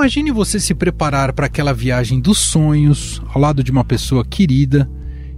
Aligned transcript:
imagine 0.00 0.30
você 0.30 0.58
se 0.58 0.74
preparar 0.74 1.30
para 1.34 1.44
aquela 1.44 1.74
viagem 1.74 2.20
dos 2.20 2.38
sonhos 2.38 3.20
ao 3.34 3.38
lado 3.38 3.62
de 3.62 3.70
uma 3.70 3.84
pessoa 3.84 4.24
querida 4.24 4.90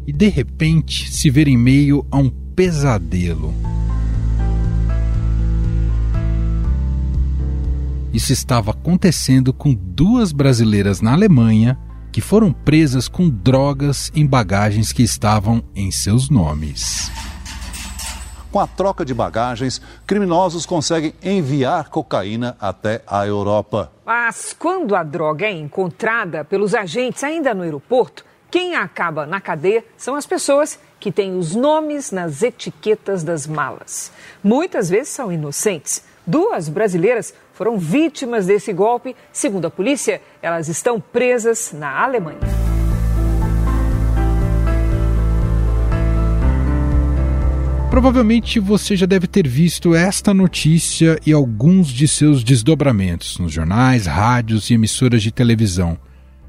e 0.07 0.13
de 0.13 0.29
repente 0.29 1.11
se 1.13 1.29
ver 1.31 1.49
em 1.49 1.57
meio 1.57 2.07
a 2.13 2.19
um 2.19 2.31
pesadelo. 2.31 3.53
Isso 8.13 8.33
estava 8.33 8.71
acontecendo 8.71 9.53
com 9.53 9.75
duas 9.75 10.31
brasileiras 10.31 11.01
na 11.01 11.13
Alemanha 11.13 11.77
que 12.13 12.21
foram 12.21 12.53
presas 12.53 13.09
com 13.09 13.29
drogas 13.29 14.13
em 14.15 14.25
bagagens 14.25 14.93
que 14.93 15.03
estavam 15.03 15.61
em 15.75 15.91
seus 15.91 16.31
nomes. 16.31 17.11
Com 18.53 18.61
a 18.61 18.67
troca 18.67 19.03
de 19.03 19.15
bagagens, 19.15 19.81
criminosos 20.07 20.67
conseguem 20.67 21.15
enviar 21.23 21.89
cocaína 21.89 22.55
até 22.61 23.01
a 23.07 23.27
Europa. 23.27 23.91
Mas 24.05 24.55
quando 24.57 24.95
a 24.95 25.03
droga 25.03 25.47
é 25.47 25.53
encontrada 25.53 26.45
pelos 26.45 26.75
agentes 26.75 27.25
ainda 27.25 27.55
no 27.55 27.63
aeroporto, 27.63 28.27
quem 28.51 28.75
acaba 28.75 29.25
na 29.25 29.41
cadeia 29.41 29.83
são 29.97 30.15
as 30.15 30.27
pessoas 30.27 30.79
que 31.01 31.11
têm 31.11 31.35
os 31.35 31.55
nomes 31.55 32.11
nas 32.11 32.43
etiquetas 32.43 33.25
das 33.25 33.47
malas. 33.47 34.13
Muitas 34.45 34.91
vezes 34.91 35.09
são 35.09 35.33
inocentes. 35.33 36.05
Duas 36.27 36.69
brasileiras 36.69 37.33
foram 37.55 37.79
vítimas 37.79 38.45
desse 38.45 38.71
golpe. 38.71 39.17
Segundo 39.33 39.65
a 39.65 39.71
polícia, 39.71 40.21
elas 40.43 40.69
estão 40.69 41.01
presas 41.01 41.73
na 41.73 42.05
Alemanha. 42.05 42.72
Provavelmente 47.93 48.59
você 48.59 48.97
já 48.97 49.05
deve 49.05 49.27
ter 49.27 49.47
visto 49.47 49.95
esta 49.95 50.33
notícia 50.33 51.21
e 51.27 51.31
alguns 51.31 51.89
de 51.89 52.09
seus 52.09 52.43
desdobramentos 52.43 53.39
nos 53.39 53.53
jornais, 53.53 54.07
rádios 54.07 54.71
e 54.71 54.75
emissoras 54.75 55.23
de 55.23 55.31
televisão. 55.31 55.99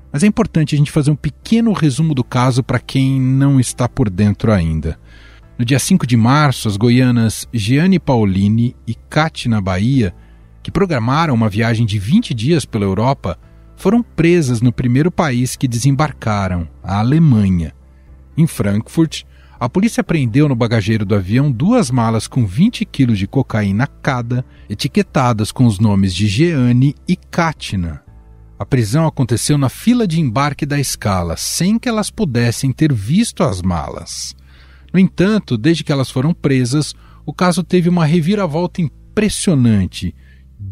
Mas 0.09 0.23
é 0.23 0.27
importante 0.27 0.73
a 0.73 0.77
gente 0.77 0.89
fazer 0.89 1.11
um 1.11 1.17
pequeno 1.17 1.73
resumo 1.73 2.15
do 2.15 2.23
caso 2.23 2.63
para 2.63 2.79
quem 2.79 3.19
não 3.19 3.59
está 3.59 3.89
por 3.89 4.09
dentro 4.09 4.53
ainda. 4.53 4.97
No 5.59 5.65
dia 5.65 5.79
5 5.79 6.07
de 6.07 6.15
março, 6.15 6.69
as 6.69 6.77
goianas 6.77 7.45
Gianni 7.51 7.99
Paulini 7.99 8.73
e 8.87 8.95
Katina 8.95 9.59
Bahia 9.59 10.15
que 10.61 10.71
programaram 10.71 11.33
uma 11.33 11.49
viagem 11.49 11.85
de 11.85 11.99
20 11.99 12.33
dias 12.33 12.63
pela 12.63 12.85
Europa, 12.85 13.37
foram 13.75 14.01
presas 14.01 14.61
no 14.61 14.71
primeiro 14.71 15.11
país 15.11 15.57
que 15.57 15.67
desembarcaram, 15.67 16.69
a 16.81 16.99
Alemanha. 16.99 17.73
Em 18.37 18.47
Frankfurt, 18.47 19.25
a 19.63 19.69
polícia 19.69 20.03
prendeu 20.03 20.49
no 20.49 20.57
bagageiro 20.57 21.05
do 21.05 21.15
avião 21.15 21.49
duas 21.49 21.89
malas 21.89 22.27
com 22.27 22.45
20 22.45 22.83
quilos 22.83 23.17
de 23.17 23.25
cocaína 23.25 23.87
cada, 23.87 24.43
etiquetadas 24.69 25.53
com 25.53 25.65
os 25.65 25.79
nomes 25.79 26.13
de 26.13 26.27
Jeanne 26.27 26.93
e 27.07 27.15
Katina. 27.15 28.03
A 28.59 28.65
prisão 28.65 29.07
aconteceu 29.07 29.57
na 29.57 29.69
fila 29.69 30.05
de 30.05 30.19
embarque 30.19 30.65
da 30.65 30.77
escala, 30.77 31.37
sem 31.37 31.79
que 31.79 31.87
elas 31.87 32.09
pudessem 32.09 32.73
ter 32.73 32.91
visto 32.91 33.41
as 33.41 33.61
malas. 33.61 34.35
No 34.91 34.99
entanto, 34.99 35.57
desde 35.57 35.81
que 35.81 35.93
elas 35.93 36.11
foram 36.11 36.33
presas, 36.33 36.93
o 37.25 37.33
caso 37.33 37.63
teve 37.63 37.87
uma 37.87 38.03
reviravolta 38.03 38.81
impressionante 38.81 40.13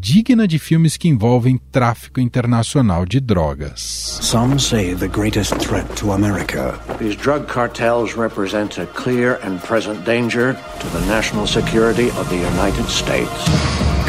digna 0.02 0.48
de 0.48 0.58
filmes 0.58 0.96
que 0.96 1.06
envolvem 1.06 1.60
tráfico 1.70 2.18
internacional 2.18 3.06
de 3.06 3.20
drogas. 3.20 4.18
Some 4.20 4.58
say 4.58 4.96
the 4.96 5.06
greatest 5.06 5.54
threat 5.60 5.86
to 5.94 6.10
America. 6.10 6.76
These 6.98 7.14
drug 7.14 7.46
cartels 7.46 8.16
represent 8.16 8.80
a 8.80 8.86
clear 8.86 9.38
and 9.44 9.60
present 9.60 10.04
danger 10.04 10.54
to 10.54 10.88
the 10.88 11.06
national 11.06 11.46
security 11.46 12.08
of 12.18 12.28
the 12.30 12.34
United 12.34 12.90
States. 12.90 13.30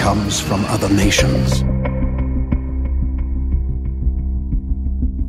Comes 0.02 0.40
from 0.40 0.66
other 0.66 0.90
nations. 0.92 1.64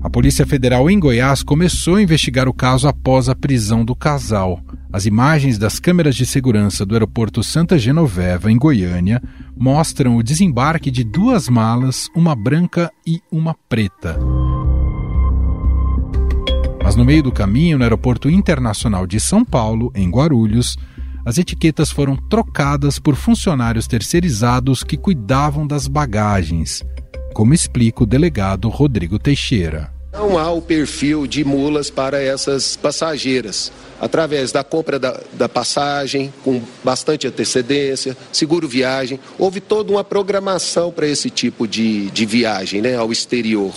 A 0.02 0.08
Polícia 0.08 0.46
Federal 0.46 0.88
em 0.88 0.98
Goiás 0.98 1.42
começou 1.42 1.96
a 1.96 2.02
investigar 2.02 2.48
o 2.48 2.54
caso 2.54 2.88
após 2.88 3.28
a 3.28 3.34
prisão 3.34 3.84
do 3.84 3.94
casal. 3.94 4.62
As 4.94 5.06
imagens 5.06 5.58
das 5.58 5.80
câmeras 5.80 6.14
de 6.14 6.24
segurança 6.24 6.86
do 6.86 6.94
aeroporto 6.94 7.42
Santa 7.42 7.76
Genoveva, 7.76 8.48
em 8.48 8.56
Goiânia, 8.56 9.20
mostram 9.56 10.16
o 10.16 10.22
desembarque 10.22 10.88
de 10.88 11.02
duas 11.02 11.48
malas, 11.48 12.08
uma 12.14 12.32
branca 12.36 12.92
e 13.04 13.20
uma 13.28 13.56
preta. 13.68 14.16
Mas 16.80 16.94
no 16.94 17.04
meio 17.04 17.24
do 17.24 17.32
caminho, 17.32 17.76
no 17.76 17.82
aeroporto 17.82 18.30
internacional 18.30 19.04
de 19.04 19.18
São 19.18 19.44
Paulo, 19.44 19.90
em 19.96 20.08
Guarulhos, 20.08 20.76
as 21.26 21.38
etiquetas 21.38 21.90
foram 21.90 22.14
trocadas 22.14 23.00
por 23.00 23.16
funcionários 23.16 23.88
terceirizados 23.88 24.84
que 24.84 24.96
cuidavam 24.96 25.66
das 25.66 25.88
bagagens, 25.88 26.84
como 27.34 27.52
explica 27.52 28.04
o 28.04 28.06
delegado 28.06 28.68
Rodrigo 28.68 29.18
Teixeira. 29.18 29.93
Não 30.14 30.38
há 30.38 30.48
o 30.52 30.62
perfil 30.62 31.26
de 31.26 31.44
mulas 31.44 31.90
para 31.90 32.22
essas 32.22 32.76
passageiras. 32.76 33.72
Através 34.00 34.52
da 34.52 34.62
compra 34.62 34.96
da, 34.96 35.20
da, 35.32 35.48
passagem, 35.48 36.32
com 36.44 36.62
bastante 36.84 37.26
antecedência, 37.26 38.16
seguro 38.32 38.68
viagem, 38.68 39.18
houve 39.36 39.60
toda 39.60 39.90
uma 39.90 40.04
programação 40.04 40.92
para 40.92 41.08
esse 41.08 41.30
tipo 41.30 41.66
de, 41.66 42.10
de 42.10 42.24
viagem 42.24 42.80
né, 42.80 42.94
ao 42.96 43.10
exterior. 43.10 43.74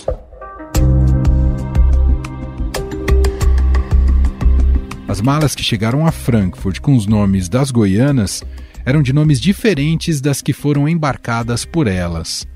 As 5.08 5.20
malas 5.20 5.56
que 5.56 5.64
chegaram 5.64 6.06
a 6.06 6.12
Frankfurt 6.12 6.80
com 6.80 6.94
os 6.94 7.06
nomes 7.06 7.48
das 7.48 7.72
goianas 7.72 8.44
eram 8.84 9.02
de 9.02 9.12
nomes 9.12 9.40
diferentes 9.40 10.20
das 10.20 10.40
que 10.40 10.52
foram 10.52 10.88
embarcadas 10.88 11.64
por 11.64 11.86
elas. 11.86 12.46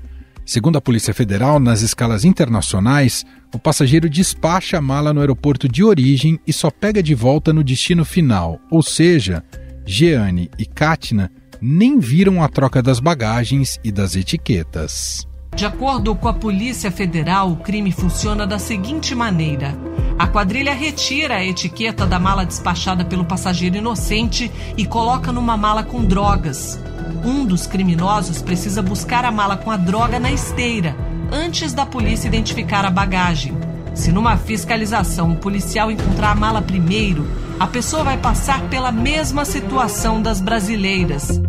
Segundo 0.45 0.77
a 0.77 0.81
Polícia 0.81 1.13
Federal, 1.13 1.59
nas 1.59 1.81
escalas 1.81 2.25
internacionais, 2.25 3.25
o 3.53 3.59
passageiro 3.59 4.09
despacha 4.09 4.77
a 4.77 4.81
mala 4.81 5.13
no 5.13 5.21
aeroporto 5.21 5.69
de 5.69 5.83
origem 5.83 6.37
e 6.45 6.51
só 6.51 6.69
pega 6.69 7.01
de 7.01 7.15
volta 7.15 7.53
no 7.53 7.63
destino 7.63 8.03
final, 8.03 8.59
ou 8.69 8.83
seja, 8.83 9.43
Jeane 9.85 10.51
e 10.59 10.65
Katina 10.65 11.31
nem 11.61 11.97
viram 11.97 12.43
a 12.43 12.49
troca 12.49 12.81
das 12.81 12.99
bagagens 12.99 13.79
e 13.83 13.91
das 13.91 14.17
etiquetas. 14.17 15.25
De 15.55 15.65
acordo 15.65 16.15
com 16.15 16.27
a 16.27 16.33
Polícia 16.33 16.91
Federal, 16.91 17.51
o 17.51 17.57
crime 17.57 17.91
funciona 17.91 18.45
da 18.45 18.59
seguinte 18.59 19.15
maneira: 19.15 19.77
a 20.17 20.27
quadrilha 20.27 20.73
retira 20.73 21.35
a 21.35 21.45
etiqueta 21.45 22.05
da 22.05 22.19
mala 22.19 22.43
despachada 22.43 23.05
pelo 23.05 23.23
passageiro 23.23 23.77
inocente 23.77 24.51
e 24.75 24.85
coloca 24.85 25.31
numa 25.31 25.55
mala 25.55 25.83
com 25.83 26.03
drogas. 26.03 26.79
Um 27.23 27.45
dos 27.45 27.67
criminosos 27.67 28.41
precisa 28.41 28.81
buscar 28.81 29.25
a 29.25 29.31
mala 29.31 29.57
com 29.57 29.71
a 29.71 29.77
droga 29.77 30.19
na 30.19 30.31
esteira, 30.31 30.95
antes 31.31 31.73
da 31.73 31.85
polícia 31.85 32.27
identificar 32.27 32.85
a 32.85 32.89
bagagem. 32.89 33.53
Se 33.93 34.11
numa 34.11 34.37
fiscalização 34.37 35.31
o 35.31 35.37
policial 35.37 35.91
encontrar 35.91 36.31
a 36.31 36.35
mala 36.35 36.61
primeiro, 36.61 37.27
a 37.59 37.67
pessoa 37.67 38.03
vai 38.03 38.17
passar 38.17 38.61
pela 38.69 38.91
mesma 38.91 39.45
situação 39.45 40.21
das 40.21 40.41
brasileiras. 40.41 41.41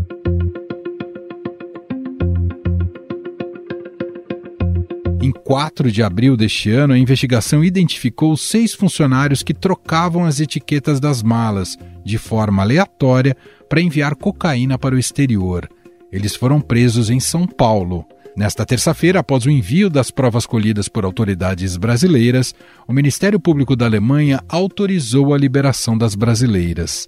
Em 5.22 5.32
4 5.32 5.90
de 5.90 6.02
abril 6.02 6.36
deste 6.36 6.70
ano, 6.70 6.92
a 6.92 6.98
investigação 6.98 7.64
identificou 7.64 8.36
seis 8.36 8.74
funcionários 8.74 9.42
que 9.42 9.54
trocavam 9.54 10.24
as 10.26 10.38
etiquetas 10.38 11.00
das 11.00 11.22
malas 11.22 11.78
de 12.04 12.18
forma 12.18 12.62
aleatória 12.62 13.36
para 13.68 13.80
enviar 13.80 14.14
cocaína 14.14 14.78
para 14.78 14.94
o 14.94 14.98
exterior. 14.98 15.68
Eles 16.12 16.36
foram 16.36 16.60
presos 16.60 17.10
em 17.10 17.18
São 17.18 17.46
Paulo. 17.46 18.04
Nesta 18.36 18.66
terça-feira, 18.66 19.20
após 19.20 19.46
o 19.46 19.50
envio 19.50 19.88
das 19.88 20.10
provas 20.10 20.44
colhidas 20.44 20.88
por 20.88 21.04
autoridades 21.04 21.76
brasileiras, 21.76 22.54
o 22.86 22.92
Ministério 22.92 23.38
Público 23.38 23.76
da 23.76 23.86
Alemanha 23.86 24.42
autorizou 24.48 25.32
a 25.32 25.38
liberação 25.38 25.96
das 25.96 26.14
brasileiras. 26.14 27.06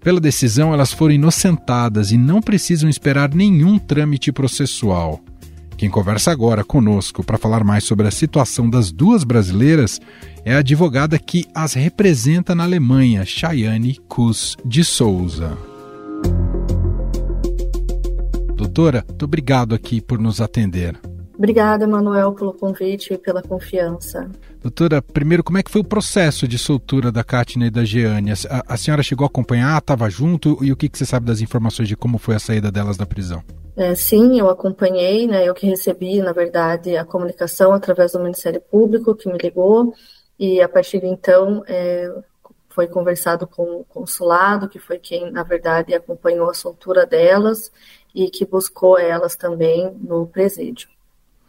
Pela 0.00 0.20
decisão, 0.20 0.72
elas 0.72 0.92
foram 0.92 1.14
inocentadas 1.14 2.12
e 2.12 2.16
não 2.16 2.40
precisam 2.40 2.88
esperar 2.88 3.34
nenhum 3.34 3.78
trâmite 3.78 4.30
processual. 4.30 5.20
Quem 5.76 5.90
conversa 5.90 6.30
agora 6.30 6.64
conosco 6.64 7.22
para 7.22 7.36
falar 7.36 7.62
mais 7.62 7.84
sobre 7.84 8.08
a 8.08 8.10
situação 8.10 8.68
das 8.68 8.90
duas 8.90 9.24
brasileiras 9.24 10.00
é 10.42 10.54
a 10.54 10.58
advogada 10.58 11.18
que 11.18 11.44
as 11.54 11.74
representa 11.74 12.54
na 12.54 12.64
Alemanha, 12.64 13.26
Chayane 13.26 13.98
Kus 14.08 14.56
de 14.64 14.82
Souza. 14.82 15.56
Doutora, 18.54 19.04
muito 19.06 19.26
obrigado 19.26 19.74
aqui 19.74 20.00
por 20.00 20.18
nos 20.18 20.40
atender. 20.40 20.98
Obrigada, 21.36 21.86
Manuel, 21.86 22.32
pelo 22.32 22.54
convite 22.54 23.12
e 23.12 23.18
pela 23.18 23.42
confiança. 23.42 24.30
Doutora, 24.62 25.02
primeiro, 25.02 25.44
como 25.44 25.58
é 25.58 25.62
que 25.62 25.70
foi 25.70 25.82
o 25.82 25.84
processo 25.84 26.48
de 26.48 26.56
soltura 26.56 27.12
da 27.12 27.22
Katina 27.22 27.66
e 27.66 27.70
da 27.70 27.84
Jeane? 27.84 28.32
A, 28.32 28.64
a 28.66 28.76
senhora 28.78 29.02
chegou 29.02 29.26
a 29.26 29.28
acompanhar, 29.28 29.76
estava 29.76 30.08
junto, 30.08 30.56
e 30.62 30.72
o 30.72 30.76
que, 30.76 30.88
que 30.88 30.96
você 30.96 31.04
sabe 31.04 31.26
das 31.26 31.42
informações 31.42 31.86
de 31.86 31.94
como 31.94 32.16
foi 32.16 32.34
a 32.34 32.38
saída 32.38 32.72
delas 32.72 32.96
da 32.96 33.04
prisão? 33.04 33.42
É, 33.76 33.94
sim, 33.94 34.40
eu 34.40 34.48
acompanhei, 34.48 35.26
né, 35.26 35.46
eu 35.46 35.54
que 35.54 35.66
recebi, 35.66 36.22
na 36.22 36.32
verdade, 36.32 36.96
a 36.96 37.04
comunicação 37.04 37.74
através 37.74 38.12
do 38.12 38.20
Ministério 38.20 38.60
Público, 38.60 39.14
que 39.14 39.30
me 39.30 39.36
ligou, 39.36 39.92
e 40.38 40.62
a 40.62 40.68
partir 40.68 41.00
de 41.00 41.06
então 41.06 41.62
é, 41.68 42.10
foi 42.70 42.86
conversado 42.86 43.46
com 43.46 43.80
o 43.80 43.84
consulado, 43.84 44.68
que 44.68 44.78
foi 44.78 44.98
quem, 44.98 45.30
na 45.30 45.42
verdade, 45.42 45.94
acompanhou 45.94 46.48
a 46.50 46.54
soltura 46.54 47.04
delas 47.04 47.70
e 48.14 48.30
que 48.30 48.46
buscou 48.46 48.98
elas 48.98 49.36
também 49.36 49.94
no 50.00 50.26
presídio. 50.26 50.88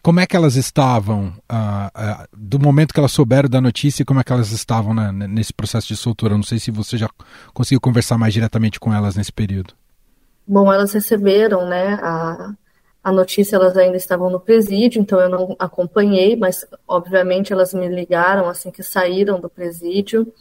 como 0.02 0.22
é 0.22 0.26
que 0.26 0.38
elas 0.38 0.56
estavam, 0.56 1.34
uh, 1.52 1.88
uh, 1.88 2.28
do 2.34 2.60
momento 2.60 2.94
que 2.94 3.00
elas 3.00 3.12
souberam 3.12 3.50
da 3.50 3.60
notícia, 3.60 4.06
como 4.06 4.22
é 4.22 4.24
que 4.24 4.32
elas 4.32 4.52
estavam 4.52 4.94
né, 4.94 5.12
nesse 5.12 5.54
processo 5.54 5.88
de 5.88 5.98
soltura? 5.98 6.36
Não 6.36 6.44
sei 6.44 6.60
se 6.60 6.72
você 6.72 6.98
já 6.98 7.10
conseguiu 7.54 7.82
conversar 7.82 8.18
mais 8.18 8.34
diretamente 8.34 8.80
com 8.80 8.94
elas 8.94 9.18
nesse 9.18 9.34
período. 9.34 9.74
Bom, 10.48 10.72
elas 10.72 10.94
receberam, 10.94 11.68
né, 11.68 12.00
a, 12.02 12.54
a 13.04 13.12
notícia, 13.12 13.56
elas 13.56 13.76
ainda 13.76 13.98
estavam 13.98 14.30
no 14.30 14.40
presídio, 14.40 15.02
então 15.02 15.20
eu 15.20 15.30
não 15.30 15.56
acompanhei, 15.60 16.36
mas 16.36 16.66
obviamente 16.88 17.52
elas 17.52 17.74
me 17.74 17.88
ligaram 17.88 18.48
assim 18.48 18.72
que 18.72 18.82
saíram 18.82 19.40
do 19.40 19.50
presídio 19.50 20.32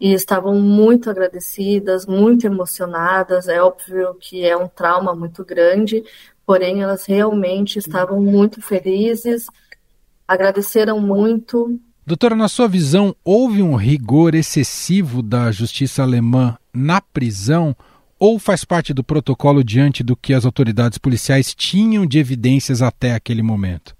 e 0.00 0.12
estavam 0.12 0.54
muito 0.54 1.10
agradecidas, 1.10 2.06
muito 2.06 2.46
emocionadas. 2.46 3.48
É 3.48 3.60
óbvio 3.60 4.14
que 4.14 4.44
é 4.44 4.56
um 4.56 4.68
trauma 4.68 5.14
muito 5.14 5.44
grande, 5.44 6.04
porém 6.46 6.82
elas 6.82 7.04
realmente 7.04 7.78
estavam 7.78 8.20
muito 8.20 8.62
felizes, 8.62 9.46
agradeceram 10.26 11.00
muito. 11.00 11.80
Doutora, 12.06 12.34
na 12.34 12.48
sua 12.48 12.68
visão, 12.68 13.14
houve 13.24 13.62
um 13.62 13.74
rigor 13.74 14.34
excessivo 14.34 15.22
da 15.22 15.50
justiça 15.50 16.02
alemã 16.02 16.56
na 16.72 17.00
prisão 17.00 17.76
ou 18.18 18.38
faz 18.38 18.64
parte 18.64 18.92
do 18.92 19.04
protocolo 19.04 19.62
diante 19.62 20.02
do 20.02 20.16
que 20.16 20.34
as 20.34 20.44
autoridades 20.44 20.98
policiais 20.98 21.54
tinham 21.54 22.06
de 22.06 22.18
evidências 22.18 22.82
até 22.82 23.14
aquele 23.14 23.42
momento? 23.42 23.96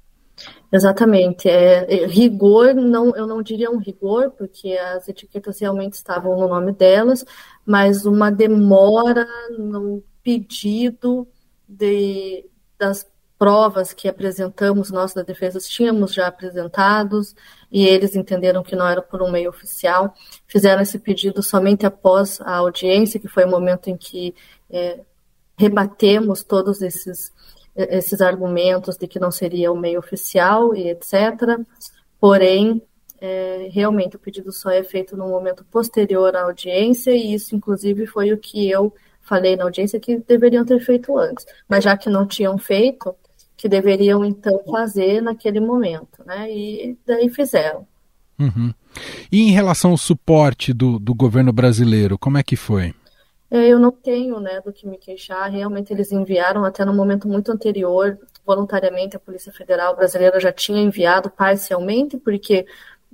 Exatamente. 0.70 1.48
É, 1.48 2.06
rigor, 2.06 2.74
não, 2.74 3.16
eu 3.16 3.26
não 3.26 3.42
diria 3.42 3.70
um 3.70 3.78
rigor, 3.78 4.30
porque 4.32 4.72
as 4.72 5.08
etiquetas 5.08 5.58
realmente 5.60 5.94
estavam 5.94 6.38
no 6.38 6.48
nome 6.48 6.72
delas, 6.72 7.24
mas 7.64 8.04
uma 8.04 8.30
demora 8.30 9.26
no 9.58 10.02
pedido 10.22 11.26
de, 11.66 12.44
das 12.78 13.06
provas 13.38 13.92
que 13.92 14.08
apresentamos, 14.08 14.90
nós 14.90 15.14
da 15.14 15.22
defesa 15.22 15.58
tínhamos 15.60 16.12
já 16.12 16.26
apresentados, 16.26 17.34
e 17.70 17.86
eles 17.86 18.16
entenderam 18.16 18.62
que 18.62 18.74
não 18.74 18.86
era 18.86 19.02
por 19.02 19.22
um 19.22 19.30
meio 19.30 19.50
oficial, 19.50 20.14
fizeram 20.46 20.82
esse 20.82 20.98
pedido 20.98 21.42
somente 21.42 21.84
após 21.84 22.40
a 22.40 22.56
audiência, 22.56 23.20
que 23.20 23.28
foi 23.28 23.44
o 23.44 23.50
momento 23.50 23.88
em 23.88 23.96
que 23.96 24.34
é, 24.70 25.00
rebatemos 25.56 26.42
todos 26.42 26.80
esses, 26.80 27.32
esses 27.76 28.20
argumentos 28.20 28.96
de 28.96 29.06
que 29.06 29.18
não 29.18 29.30
seria 29.30 29.70
o 29.70 29.74
um 29.74 29.80
meio 29.80 29.98
oficial 29.98 30.74
e 30.74 30.88
etc. 30.88 31.60
Porém, 32.18 32.82
é, 33.20 33.68
realmente 33.70 34.16
o 34.16 34.18
pedido 34.18 34.52
só 34.52 34.70
é 34.70 34.82
feito 34.82 35.16
no 35.16 35.28
momento 35.28 35.64
posterior 35.64 36.34
à 36.36 36.42
audiência, 36.42 37.10
e 37.10 37.34
isso, 37.34 37.54
inclusive, 37.54 38.06
foi 38.06 38.32
o 38.32 38.38
que 38.38 38.70
eu 38.70 38.94
falei 39.20 39.56
na 39.56 39.64
audiência 39.64 40.00
que 40.00 40.18
deveriam 40.18 40.64
ter 40.64 40.80
feito 40.80 41.18
antes. 41.18 41.44
Mas 41.68 41.84
já 41.84 41.96
que 41.96 42.08
não 42.08 42.26
tinham 42.26 42.56
feito, 42.56 43.14
que 43.58 43.68
deveriam 43.68 44.24
então 44.24 44.62
fazer 44.70 45.20
naquele 45.20 45.58
momento, 45.58 46.24
né? 46.24 46.48
E 46.48 46.96
daí 47.04 47.28
fizeram. 47.28 47.84
Uhum. 48.38 48.72
E 49.32 49.42
em 49.42 49.50
relação 49.50 49.90
ao 49.90 49.98
suporte 49.98 50.72
do, 50.72 50.96
do 50.96 51.12
governo 51.12 51.52
brasileiro, 51.52 52.16
como 52.16 52.38
é 52.38 52.42
que 52.44 52.54
foi? 52.54 52.94
É, 53.50 53.66
eu 53.66 53.80
não 53.80 53.90
tenho 53.90 54.38
né, 54.38 54.60
do 54.60 54.72
que 54.72 54.86
me 54.86 54.96
queixar. 54.96 55.50
Realmente 55.50 55.92
eles 55.92 56.12
enviaram 56.12 56.64
até 56.64 56.84
no 56.84 56.94
momento 56.94 57.26
muito 57.26 57.50
anterior, 57.50 58.16
voluntariamente, 58.46 59.16
a 59.16 59.20
Polícia 59.20 59.52
Federal 59.52 59.96
brasileira 59.96 60.38
já 60.38 60.52
tinha 60.52 60.80
enviado 60.80 61.28
parcialmente, 61.28 62.16
porque 62.16 62.64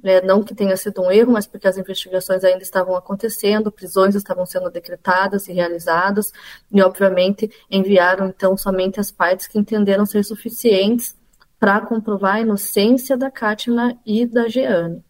né, 0.02 0.20
não 0.20 0.43
que 0.43 0.55
tenha 0.55 0.76
sido 0.76 1.02
um 1.02 1.11
erro, 1.11 1.32
mas 1.32 1.46
porque 1.46 1.67
as 1.67 1.79
investigações 1.79 2.44
ainda 2.44 2.62
estavam 2.62 2.96
acontecendo, 2.96 3.73
prisões 3.73 4.14
estavam 4.14 4.44
sendo 4.44 4.70
decretadas 4.70 5.49
e 5.49 5.52
realizadas, 5.52 6.32
e 6.70 6.82
obviamente 6.82 7.50
enviaram 7.70 8.29
então 8.29 8.56
somente 8.56 9.00
as 9.00 9.11
partes 9.11 9.46
que 9.46 9.58
entenderam 9.58 10.05
ser 10.05 10.25
suficientes 10.25 11.17
para 11.58 11.81
comprovar 11.81 12.37
a 12.37 12.41
inocência 12.41 13.17
da 13.17 13.31
Kátina 13.31 13.99
e 14.05 14.26
da 14.26 14.49
Jeane. 14.49 15.02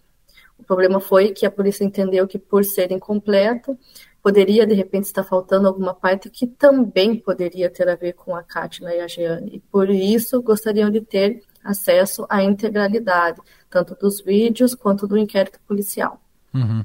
O 0.58 0.62
problema 0.62 1.00
foi 1.00 1.32
que 1.32 1.44
a 1.44 1.50
polícia 1.50 1.84
entendeu 1.84 2.26
que 2.28 2.38
por 2.38 2.64
ser 2.64 2.92
incompleto, 2.92 3.76
poderia 4.22 4.66
de 4.66 4.72
repente 4.72 5.04
estar 5.04 5.22
faltando 5.22 5.68
alguma 5.68 5.92
parte 5.92 6.30
que 6.30 6.46
também 6.46 7.14
poderia 7.14 7.68
ter 7.68 7.86
a 7.88 7.94
ver 7.94 8.14
com 8.14 8.34
a 8.34 8.42
Kátina 8.42 8.94
e 8.94 9.00
a 9.00 9.06
Jeane, 9.06 9.56
e 9.56 9.60
por 9.60 9.90
isso 9.90 10.40
gostariam 10.40 10.90
de 10.90 11.00
ter 11.02 11.42
acesso 11.62 12.24
à 12.28 12.42
integralidade, 12.42 13.40
tanto 13.74 13.96
dos 13.96 14.20
vídeos 14.20 14.72
quanto 14.72 15.04
do 15.04 15.18
inquérito 15.18 15.58
policial. 15.66 16.20
Uhum. 16.54 16.84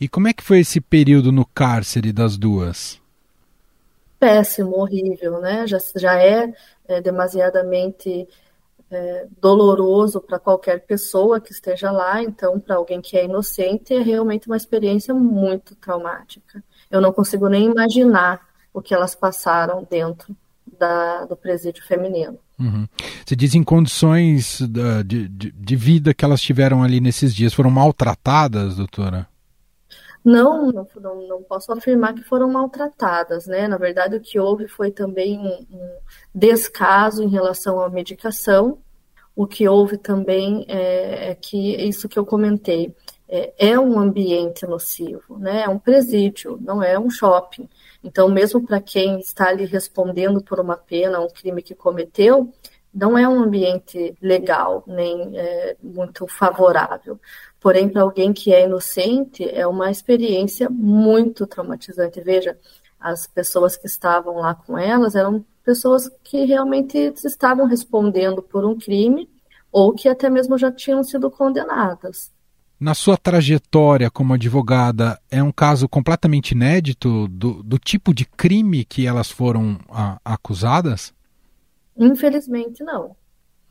E 0.00 0.08
como 0.08 0.26
é 0.26 0.32
que 0.32 0.42
foi 0.42 0.58
esse 0.58 0.80
período 0.80 1.30
no 1.30 1.46
cárcere 1.46 2.12
das 2.12 2.36
duas? 2.36 3.00
Péssimo, 4.18 4.76
horrível, 4.76 5.40
né? 5.40 5.64
Já, 5.68 5.78
já 5.94 6.20
é, 6.20 6.52
é 6.88 7.00
demasiadamente 7.00 8.26
é, 8.90 9.28
doloroso 9.40 10.20
para 10.20 10.40
qualquer 10.40 10.84
pessoa 10.84 11.40
que 11.40 11.52
esteja 11.52 11.92
lá, 11.92 12.20
então, 12.20 12.58
para 12.58 12.74
alguém 12.74 13.00
que 13.00 13.16
é 13.16 13.24
inocente, 13.24 13.94
é 13.94 14.02
realmente 14.02 14.48
uma 14.48 14.56
experiência 14.56 15.14
muito 15.14 15.76
traumática. 15.76 16.64
Eu 16.90 17.00
não 17.00 17.12
consigo 17.12 17.48
nem 17.48 17.66
imaginar 17.66 18.44
o 18.74 18.82
que 18.82 18.92
elas 18.92 19.14
passaram 19.14 19.86
dentro 19.88 20.36
da, 20.78 21.24
do 21.24 21.36
presídio 21.36 21.84
feminino. 21.84 22.38
Uhum. 22.58 22.86
Você 23.24 23.36
diz 23.36 23.54
em 23.54 23.62
condições 23.62 24.60
de, 24.60 25.28
de, 25.28 25.52
de, 25.52 25.76
vida 25.76 26.12
que 26.12 26.24
elas 26.24 26.40
tiveram 26.40 26.82
ali 26.82 27.00
nesses 27.00 27.34
dias, 27.34 27.54
foram 27.54 27.70
maltratadas, 27.70 28.76
doutora? 28.76 29.28
Não, 30.24 30.72
não, 30.72 30.86
não, 31.28 31.42
posso 31.42 31.72
afirmar 31.72 32.14
que 32.14 32.22
foram 32.22 32.50
maltratadas, 32.50 33.46
né? 33.46 33.68
Na 33.68 33.78
verdade, 33.78 34.16
o 34.16 34.20
que 34.20 34.38
houve 34.38 34.66
foi 34.66 34.90
também 34.90 35.38
um, 35.38 35.66
um 35.70 35.98
descaso 36.34 37.22
em 37.22 37.28
relação 37.28 37.80
à 37.80 37.88
medicação. 37.88 38.78
O 39.34 39.46
que 39.46 39.68
houve 39.68 39.96
também 39.96 40.64
é, 40.68 41.30
é 41.30 41.34
que 41.34 41.76
isso 41.76 42.08
que 42.08 42.18
eu 42.18 42.26
comentei 42.26 42.94
é, 43.28 43.70
é 43.70 43.78
um 43.78 43.98
ambiente 43.98 44.66
nocivo, 44.66 45.38
né? 45.38 45.62
É 45.62 45.68
um 45.68 45.78
presídio, 45.78 46.58
não 46.60 46.82
é 46.82 46.98
um 46.98 47.08
shopping. 47.08 47.68
Então, 48.02 48.28
mesmo 48.28 48.64
para 48.64 48.80
quem 48.80 49.18
está 49.18 49.48
ali 49.48 49.64
respondendo 49.64 50.42
por 50.42 50.60
uma 50.60 50.76
pena, 50.76 51.20
um 51.20 51.28
crime 51.28 51.62
que 51.62 51.74
cometeu, 51.74 52.52
não 52.94 53.18
é 53.18 53.28
um 53.28 53.42
ambiente 53.42 54.16
legal, 54.20 54.82
nem 54.86 55.36
é, 55.38 55.76
muito 55.82 56.26
favorável. 56.26 57.20
Porém, 57.60 57.88
para 57.88 58.02
alguém 58.02 58.32
que 58.32 58.52
é 58.52 58.64
inocente, 58.64 59.48
é 59.48 59.66
uma 59.66 59.90
experiência 59.90 60.70
muito 60.70 61.46
traumatizante. 61.46 62.20
Veja, 62.20 62.58
as 62.98 63.26
pessoas 63.26 63.76
que 63.76 63.86
estavam 63.86 64.36
lá 64.36 64.54
com 64.54 64.78
elas 64.78 65.14
eram 65.14 65.44
pessoas 65.64 66.10
que 66.24 66.44
realmente 66.44 66.96
estavam 67.24 67.66
respondendo 67.66 68.42
por 68.42 68.64
um 68.64 68.78
crime 68.78 69.28
ou 69.70 69.92
que 69.92 70.08
até 70.08 70.30
mesmo 70.30 70.56
já 70.56 70.72
tinham 70.72 71.02
sido 71.04 71.30
condenadas. 71.30 72.32
Na 72.80 72.94
sua 72.94 73.16
trajetória 73.16 74.08
como 74.08 74.34
advogada, 74.34 75.18
é 75.28 75.42
um 75.42 75.50
caso 75.50 75.88
completamente 75.88 76.52
inédito 76.52 77.26
do, 77.26 77.60
do 77.62 77.76
tipo 77.76 78.14
de 78.14 78.24
crime 78.24 78.84
que 78.84 79.04
elas 79.04 79.30
foram 79.30 79.78
a, 79.88 80.20
acusadas? 80.24 81.12
Infelizmente, 81.96 82.84
não. 82.84 83.16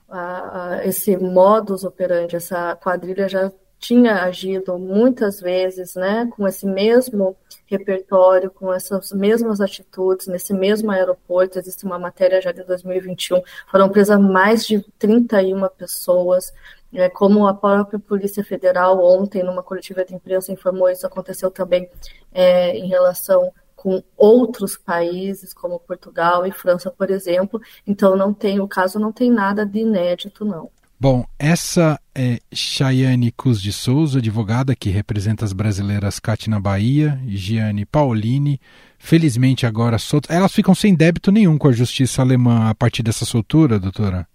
A, 0.10 0.80
a, 0.80 0.86
esse 0.86 1.16
modus 1.16 1.86
operandi, 1.86 2.36
essa 2.36 2.76
quadrilha 2.76 3.30
já 3.30 3.50
tinha 3.80 4.24
agido 4.24 4.78
muitas 4.78 5.40
vezes, 5.40 5.96
né, 5.96 6.28
com 6.36 6.48
esse 6.48 6.66
mesmo 6.66 7.38
repertório, 7.68 8.50
com 8.50 8.74
essas 8.74 9.12
mesmas 9.12 9.62
atitudes, 9.62 10.28
nesse 10.28 10.54
mesmo 10.54 10.92
aeroporto. 10.92 11.60
Existe 11.60 11.86
uma 11.86 12.00
matéria 12.00 12.42
já 12.42 12.52
de 12.52 12.64
2021, 12.64 13.42
foram 13.70 13.90
presas 13.90 14.20
mais 14.20 14.66
de 14.66 14.84
31 14.98 15.68
pessoas. 15.78 16.52
É, 16.98 17.08
como 17.10 17.46
a 17.46 17.54
própria 17.54 18.00
Polícia 18.00 18.44
Federal 18.44 19.00
ontem, 19.06 19.44
numa 19.44 19.62
coletiva 19.62 20.04
de 20.04 20.16
imprensa, 20.16 20.52
informou, 20.52 20.90
isso 20.90 21.06
aconteceu 21.06 21.52
também 21.52 21.88
é, 22.34 22.76
em 22.76 22.88
relação 22.88 23.54
com 23.76 24.02
outros 24.18 24.76
países, 24.76 25.54
como 25.54 25.80
Portugal 25.80 26.44
e 26.44 26.52
França, 26.52 26.90
por 26.90 27.12
exemplo. 27.12 27.62
Então, 27.86 28.18
não 28.18 28.34
tem, 28.34 28.60
o 28.60 28.68
caso 28.68 28.98
não 28.98 29.12
tem 29.12 29.30
nada 29.30 29.64
de 29.64 29.78
inédito, 29.78 30.44
não. 30.44 30.72
Bom, 31.00 31.24
essa 31.38 32.00
é 32.16 32.40
Chayane 32.52 33.32
Cus 33.32 33.62
de 33.62 33.72
Souza, 33.72 34.18
advogada 34.18 34.76
que 34.76 34.90
representa 34.90 35.46
as 35.46 35.54
brasileiras 35.54 36.20
Cátia 36.20 36.60
Bahia 36.60 37.22
e 37.28 37.38
Gianni 37.38 37.86
Paolini. 37.86 38.60
Felizmente 38.98 39.68
agora 39.68 40.00
soltas. 40.00 40.36
Elas 40.36 40.52
ficam 40.52 40.74
sem 40.74 40.96
débito 40.96 41.32
nenhum 41.32 41.60
com 41.60 41.68
a 41.68 41.72
justiça 41.72 42.24
alemã 42.24 42.72
a 42.72 42.74
partir 42.74 43.04
dessa 43.04 43.24
soltura, 43.24 43.78
doutora? 43.78 44.28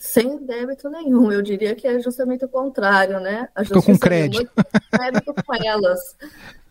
Sem 0.00 0.46
débito 0.46 0.88
nenhum, 0.88 1.30
eu 1.30 1.42
diria 1.42 1.74
que 1.74 1.86
é 1.86 2.00
justamente 2.00 2.42
o 2.42 2.48
contrário, 2.48 3.20
né? 3.20 3.46
Ficou 3.66 3.82
com 3.82 3.98
crédito. 3.98 4.50
Crédito 4.90 5.34
com 5.44 5.54
elas. 5.62 6.16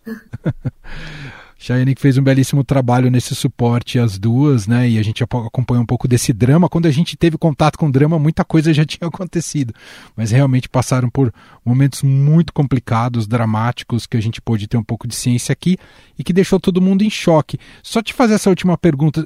Chayane 1.55 1.93
que 1.93 2.01
fez 2.01 2.17
um 2.17 2.23
belíssimo 2.23 2.63
trabalho 2.63 3.11
nesse 3.11 3.35
suporte 3.35 3.99
às 3.99 4.17
duas, 4.17 4.65
né? 4.65 4.89
E 4.89 4.97
a 4.97 5.03
gente 5.03 5.23
acompanha 5.23 5.79
um 5.79 5.85
pouco 5.85 6.07
desse 6.07 6.33
drama. 6.33 6.67
Quando 6.67 6.87
a 6.87 6.91
gente 6.91 7.15
teve 7.15 7.37
contato 7.37 7.77
com 7.77 7.85
o 7.85 7.91
drama, 7.91 8.17
muita 8.17 8.43
coisa 8.43 8.73
já 8.73 8.83
tinha 8.87 9.07
acontecido. 9.07 9.75
Mas 10.15 10.31
realmente 10.31 10.67
passaram 10.67 11.07
por 11.07 11.31
momentos 11.63 12.01
muito 12.01 12.51
complicados, 12.51 13.27
dramáticos, 13.27 14.07
que 14.07 14.17
a 14.17 14.21
gente 14.21 14.41
pôde 14.41 14.67
ter 14.67 14.77
um 14.77 14.83
pouco 14.83 15.07
de 15.07 15.13
ciência 15.13 15.53
aqui 15.53 15.77
e 16.17 16.23
que 16.23 16.33
deixou 16.33 16.59
todo 16.59 16.81
mundo 16.81 17.03
em 17.03 17.11
choque. 17.11 17.59
Só 17.83 18.01
te 18.01 18.11
fazer 18.11 18.33
essa 18.33 18.49
última 18.49 18.75
pergunta. 18.75 19.23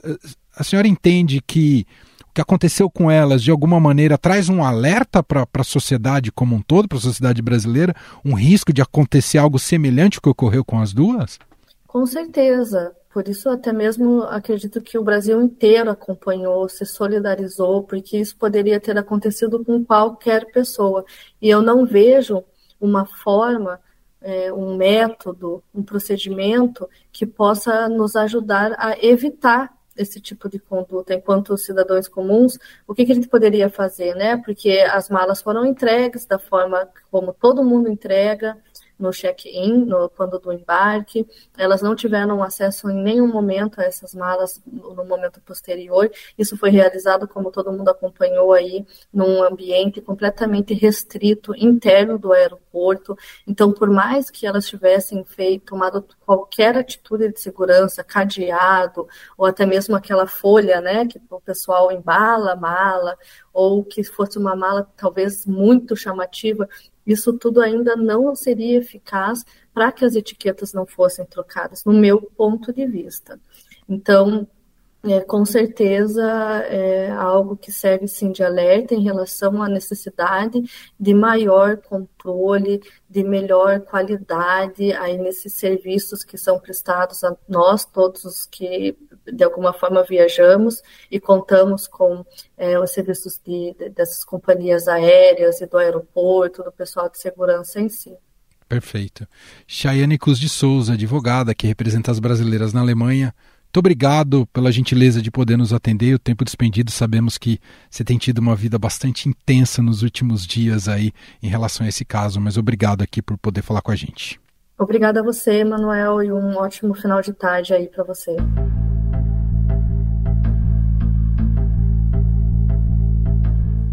A 0.57 0.63
senhora 0.65 0.89
entende 0.89 1.39
que 1.39 1.87
que 2.33 2.41
aconteceu 2.41 2.89
com 2.89 3.11
elas, 3.11 3.43
de 3.43 3.51
alguma 3.51 3.79
maneira, 3.79 4.17
traz 4.17 4.49
um 4.49 4.63
alerta 4.63 5.21
para 5.21 5.47
a 5.53 5.63
sociedade 5.63 6.31
como 6.31 6.55
um 6.55 6.61
todo, 6.61 6.87
para 6.87 6.97
a 6.97 7.01
sociedade 7.01 7.41
brasileira, 7.41 7.93
um 8.25 8.33
risco 8.33 8.73
de 8.73 8.81
acontecer 8.81 9.37
algo 9.37 9.59
semelhante 9.59 10.17
ao 10.17 10.21
que 10.21 10.29
ocorreu 10.29 10.65
com 10.65 10.79
as 10.79 10.93
duas? 10.93 11.37
Com 11.87 12.05
certeza. 12.05 12.95
Por 13.13 13.27
isso, 13.27 13.47
até 13.47 13.71
mesmo 13.71 14.23
acredito 14.23 14.81
que 14.81 14.97
o 14.97 15.03
Brasil 15.03 15.39
inteiro 15.39 15.91
acompanhou, 15.91 16.67
se 16.67 16.83
solidarizou, 16.83 17.83
porque 17.83 18.17
isso 18.17 18.35
poderia 18.35 18.79
ter 18.79 18.97
acontecido 18.97 19.63
com 19.63 19.85
qualquer 19.85 20.51
pessoa. 20.51 21.05
E 21.39 21.47
eu 21.47 21.61
não 21.61 21.85
vejo 21.85 22.43
uma 22.81 23.05
forma, 23.05 23.79
é, 24.19 24.51
um 24.51 24.75
método, 24.75 25.63
um 25.71 25.83
procedimento 25.83 26.89
que 27.11 27.27
possa 27.27 27.87
nos 27.87 28.15
ajudar 28.15 28.73
a 28.79 28.97
evitar 28.99 29.71
esse 29.95 30.19
tipo 30.19 30.49
de 30.49 30.59
conduta 30.59 31.13
enquanto 31.13 31.57
cidadãos 31.57 32.07
comuns, 32.07 32.57
o 32.87 32.93
que, 32.93 33.05
que 33.05 33.11
a 33.11 33.15
gente 33.15 33.27
poderia 33.27 33.69
fazer, 33.69 34.15
né? 34.15 34.37
Porque 34.37 34.79
as 34.91 35.09
malas 35.09 35.41
foram 35.41 35.65
entregues 35.65 36.25
da 36.25 36.39
forma 36.39 36.89
como 37.11 37.33
todo 37.33 37.63
mundo 37.63 37.89
entrega, 37.89 38.57
no 38.97 39.11
check-in, 39.11 39.87
quando 40.15 40.39
do 40.39 40.51
embarque. 40.51 41.27
Elas 41.57 41.81
não 41.81 41.95
tiveram 41.95 42.43
acesso 42.43 42.89
em 42.89 43.03
nenhum 43.03 43.27
momento 43.27 43.79
a 43.79 43.83
essas 43.83 44.13
malas 44.13 44.61
no 44.65 45.03
momento 45.05 45.41
posterior. 45.41 46.09
Isso 46.37 46.57
foi 46.57 46.69
realizado, 46.69 47.27
como 47.27 47.51
todo 47.51 47.71
mundo 47.71 47.89
acompanhou 47.89 48.53
aí, 48.53 48.85
num 49.13 49.43
ambiente 49.43 50.01
completamente 50.01 50.73
restrito, 50.73 51.55
interno 51.55 52.17
do 52.17 52.33
aeroporto. 52.33 53.17
Então, 53.47 53.71
por 53.71 53.89
mais 53.89 54.29
que 54.29 54.45
elas 54.45 54.67
tivessem 54.67 55.23
feito, 55.23 55.65
tomado 55.65 56.05
qualquer 56.25 56.77
atitude 56.77 57.31
de 57.31 57.39
segurança, 57.39 58.03
cadeado, 58.03 59.07
ou 59.37 59.45
até 59.45 59.65
mesmo 59.65 59.95
aquela 59.95 60.27
folha, 60.27 60.81
né, 60.81 61.05
que 61.05 61.21
o 61.29 61.41
pessoal 61.41 61.91
embala 61.91 62.55
mala, 62.55 63.17
ou 63.53 63.83
que 63.83 64.03
fosse 64.03 64.37
uma 64.37 64.55
mala 64.55 64.91
talvez 64.97 65.45
muito 65.45 65.95
chamativa, 65.95 66.67
isso 67.05 67.33
tudo 67.33 67.61
ainda 67.61 67.95
não 67.95 68.35
seria 68.35 68.79
eficaz 68.79 69.45
para 69.73 69.91
que 69.91 70.05
as 70.05 70.15
etiquetas 70.15 70.73
não 70.73 70.85
fossem 70.85 71.25
trocadas, 71.25 71.83
no 71.85 71.93
meu 71.93 72.21
ponto 72.21 72.73
de 72.73 72.87
vista. 72.87 73.39
Então, 73.87 74.47
é, 75.05 75.19
com 75.19 75.43
certeza 75.43 76.23
é 76.69 77.11
algo 77.11 77.57
que 77.57 77.73
serve 77.73 78.07
sim 78.07 78.31
de 78.31 78.41
alerta 78.41 78.95
em 78.95 79.03
relação 79.03 79.61
à 79.61 79.67
necessidade 79.67 80.63
de 80.97 81.13
maior 81.13 81.75
controle, 81.75 82.81
de 83.09 83.21
melhor 83.21 83.81
qualidade 83.81 84.93
aí 84.93 85.17
nesses 85.17 85.53
serviços 85.55 86.23
que 86.23 86.37
são 86.37 86.57
prestados 86.57 87.21
a 87.21 87.35
nós, 87.49 87.83
todos 87.83 88.23
os 88.23 88.45
que 88.45 88.97
de 89.31 89.43
alguma 89.43 89.73
forma 89.73 90.03
viajamos 90.03 90.81
e 91.09 91.19
contamos 91.19 91.87
com 91.87 92.25
é, 92.57 92.79
os 92.79 92.91
serviços 92.91 93.39
de, 93.43 93.75
de, 93.77 93.89
dessas 93.89 94.23
companhias 94.23 94.87
aéreas 94.87 95.61
e 95.61 95.65
do 95.65 95.77
aeroporto, 95.77 96.63
do 96.63 96.71
pessoal 96.71 97.09
de 97.09 97.17
segurança 97.17 97.79
em 97.79 97.89
si. 97.89 98.15
Perfeito. 98.67 99.27
Chayane 99.67 100.17
Cruz 100.17 100.39
de 100.39 100.49
Souza, 100.49 100.93
advogada 100.93 101.53
que 101.53 101.67
representa 101.67 102.11
as 102.11 102.19
brasileiras 102.19 102.73
na 102.73 102.81
Alemanha, 102.81 103.33
muito 103.73 103.79
obrigado 103.79 104.45
pela 104.53 104.71
gentileza 104.71 105.19
de 105.19 105.31
poder 105.31 105.57
nos 105.57 105.73
atender. 105.73 106.13
O 106.13 106.19
tempo 106.19 106.45
despendido, 106.45 106.91
sabemos 106.91 107.39
que 107.39 107.59
você 107.89 108.03
tem 108.03 108.19
tido 108.19 108.37
uma 108.37 108.55
vida 108.55 108.77
bastante 108.77 109.27
intensa 109.27 109.81
nos 109.81 110.03
últimos 110.03 110.45
dias 110.45 110.87
aí 110.87 111.11
em 111.41 111.47
relação 111.47 111.83
a 111.83 111.89
esse 111.89 112.05
caso, 112.05 112.39
mas 112.39 112.55
obrigado 112.55 113.01
aqui 113.01 113.19
por 113.19 113.35
poder 113.35 113.63
falar 113.63 113.81
com 113.81 113.89
a 113.89 113.95
gente. 113.95 114.39
Obrigada 114.77 115.21
a 115.21 115.23
você, 115.23 115.63
Manuel, 115.63 116.21
e 116.21 116.31
um 116.31 116.55
ótimo 116.55 116.93
final 116.93 117.19
de 117.19 117.33
tarde 117.33 117.73
aí 117.73 117.87
para 117.87 118.03
você. 118.03 118.35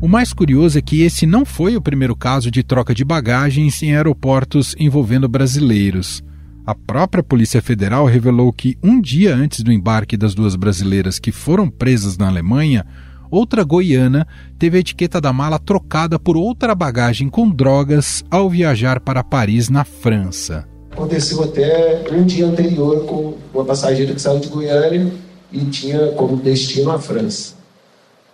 O 0.02 0.08
mais 0.08 0.32
curioso 0.32 0.78
é 0.78 0.80
que 0.80 1.02
esse 1.02 1.26
não 1.26 1.44
foi 1.44 1.76
o 1.76 1.80
primeiro 1.80 2.16
caso 2.16 2.50
de 2.50 2.62
troca 2.62 2.94
de 2.94 3.04
bagagens 3.04 3.82
em 3.82 3.94
aeroportos 3.94 4.74
envolvendo 4.78 5.28
brasileiros. 5.28 6.24
A 6.64 6.74
própria 6.74 7.22
Polícia 7.22 7.60
Federal 7.60 8.06
revelou 8.06 8.50
que 8.50 8.78
um 8.82 8.98
dia 8.98 9.36
antes 9.36 9.62
do 9.62 9.70
embarque 9.70 10.16
das 10.16 10.34
duas 10.34 10.56
brasileiras 10.56 11.18
que 11.18 11.30
foram 11.30 11.68
presas 11.68 12.16
na 12.16 12.28
Alemanha, 12.28 12.86
outra 13.30 13.62
goiana 13.62 14.26
teve 14.58 14.78
a 14.78 14.80
etiqueta 14.80 15.20
da 15.20 15.34
mala 15.34 15.58
trocada 15.58 16.18
por 16.18 16.34
outra 16.34 16.74
bagagem 16.74 17.28
com 17.28 17.50
drogas 17.50 18.24
ao 18.30 18.48
viajar 18.48 19.00
para 19.00 19.22
Paris, 19.22 19.68
na 19.68 19.84
França. 19.84 20.66
Aconteceu 20.90 21.44
até 21.44 22.06
um 22.10 22.24
dia 22.24 22.46
anterior 22.46 23.04
com 23.04 23.36
uma 23.52 23.66
passageira 23.66 24.14
que 24.14 24.20
saiu 24.20 24.40
de 24.40 24.48
Goiânia 24.48 25.12
e 25.52 25.60
tinha 25.66 26.12
como 26.12 26.38
destino 26.38 26.90
a 26.90 26.98
França, 26.98 27.54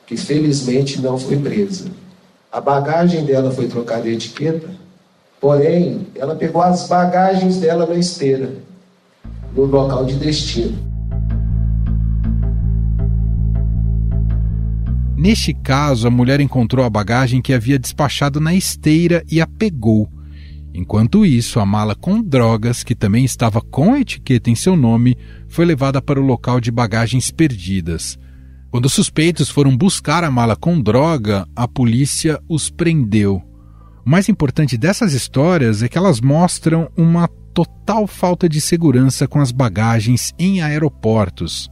que 0.06 0.16
felizmente 0.16 1.00
não 1.00 1.18
foi 1.18 1.36
presa. 1.36 1.86
A 2.50 2.60
bagagem 2.60 3.24
dela 3.24 3.50
foi 3.50 3.66
trocada 3.68 4.02
de 4.04 4.10
etiqueta 4.10 4.70
Porém, 5.40 6.06
ela 6.14 6.34
pegou 6.34 6.62
as 6.62 6.88
bagagens 6.88 7.58
dela 7.58 7.86
na 7.86 7.94
esteira, 7.94 8.54
no 9.54 9.66
local 9.66 10.04
de 10.04 10.16
destino. 10.16 10.76
Neste 15.16 15.52
caso, 15.54 16.08
a 16.08 16.10
mulher 16.10 16.40
encontrou 16.40 16.84
a 16.84 16.90
bagagem 16.90 17.42
que 17.42 17.52
havia 17.52 17.78
despachado 17.78 18.40
na 18.40 18.54
esteira 18.54 19.22
e 19.30 19.40
a 19.40 19.46
pegou. 19.46 20.08
Enquanto 20.74 21.24
isso, 21.24 21.58
a 21.58 21.66
mala 21.66 21.94
com 21.94 22.22
drogas, 22.22 22.82
que 22.82 22.94
também 22.94 23.24
estava 23.24 23.60
com 23.60 23.96
etiqueta 23.96 24.50
em 24.50 24.54
seu 24.54 24.76
nome, 24.76 25.16
foi 25.48 25.64
levada 25.64 26.02
para 26.02 26.20
o 26.20 26.24
local 26.24 26.60
de 26.60 26.70
bagagens 26.70 27.30
perdidas. 27.30 28.18
Quando 28.76 28.84
os 28.84 28.92
suspeitos 28.92 29.48
foram 29.48 29.74
buscar 29.74 30.22
a 30.22 30.30
mala 30.30 30.54
com 30.54 30.78
droga, 30.78 31.48
a 31.56 31.66
polícia 31.66 32.38
os 32.46 32.68
prendeu. 32.68 33.42
O 34.04 34.10
mais 34.10 34.28
importante 34.28 34.76
dessas 34.76 35.14
histórias 35.14 35.82
é 35.82 35.88
que 35.88 35.96
elas 35.96 36.20
mostram 36.20 36.90
uma 36.94 37.26
total 37.54 38.06
falta 38.06 38.46
de 38.46 38.60
segurança 38.60 39.26
com 39.26 39.40
as 39.40 39.50
bagagens 39.50 40.34
em 40.38 40.60
aeroportos. 40.60 41.70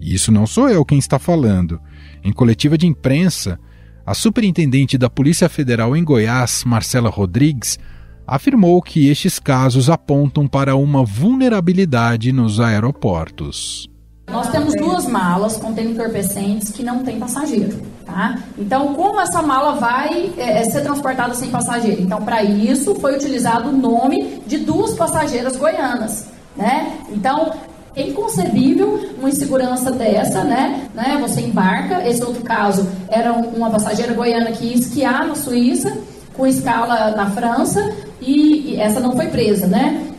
E 0.00 0.14
isso 0.14 0.30
não 0.30 0.46
sou 0.46 0.68
eu 0.68 0.84
quem 0.84 0.96
está 0.96 1.18
falando. 1.18 1.80
Em 2.22 2.32
coletiva 2.32 2.78
de 2.78 2.86
imprensa, 2.86 3.58
a 4.06 4.14
superintendente 4.14 4.96
da 4.96 5.10
Polícia 5.10 5.48
Federal 5.48 5.96
em 5.96 6.04
Goiás, 6.04 6.62
Marcela 6.64 7.10
Rodrigues, 7.10 7.80
afirmou 8.24 8.80
que 8.80 9.08
estes 9.08 9.40
casos 9.40 9.90
apontam 9.90 10.46
para 10.46 10.76
uma 10.76 11.04
vulnerabilidade 11.04 12.30
nos 12.30 12.60
aeroportos. 12.60 13.92
Nós 14.26 14.48
temos 14.48 14.74
duas 14.74 15.06
malas 15.06 15.56
contendo 15.56 15.90
entorpecentes 15.90 16.70
que 16.70 16.82
não 16.82 17.04
tem 17.04 17.18
passageiro, 17.18 17.80
tá? 18.04 18.38
Então, 18.58 18.94
como 18.94 19.20
essa 19.20 19.42
mala 19.42 19.72
vai 19.72 20.32
é, 20.36 20.60
é 20.60 20.64
ser 20.64 20.82
transportada 20.82 21.34
sem 21.34 21.50
passageiro? 21.50 22.02
Então, 22.02 22.22
para 22.22 22.42
isso 22.42 22.94
foi 22.96 23.14
utilizado 23.14 23.68
o 23.68 23.72
nome 23.72 24.42
de 24.46 24.58
duas 24.58 24.94
passageiras 24.94 25.56
goianas, 25.56 26.26
né? 26.56 26.98
Então, 27.10 27.52
é 27.96 28.02
inconcebível 28.08 29.08
uma 29.18 29.28
insegurança 29.28 29.90
dessa, 29.92 30.42
né? 30.42 30.88
né? 30.94 31.18
Você 31.20 31.40
embarca, 31.40 32.06
esse 32.08 32.22
outro 32.24 32.42
caso 32.42 32.88
era 33.08 33.32
uma 33.32 33.70
passageira 33.70 34.12
goiana 34.14 34.50
que 34.50 34.66
ia 34.66 34.74
esquiar 34.74 35.26
na 35.26 35.34
Suíça, 35.34 35.96
com 36.36 36.46
escala 36.46 37.12
na 37.12 37.30
França, 37.30 37.94
e, 38.20 38.72
e 38.72 38.80
essa 38.80 38.98
não 38.98 39.14
foi 39.14 39.28
presa, 39.28 39.66
né? 39.66 40.13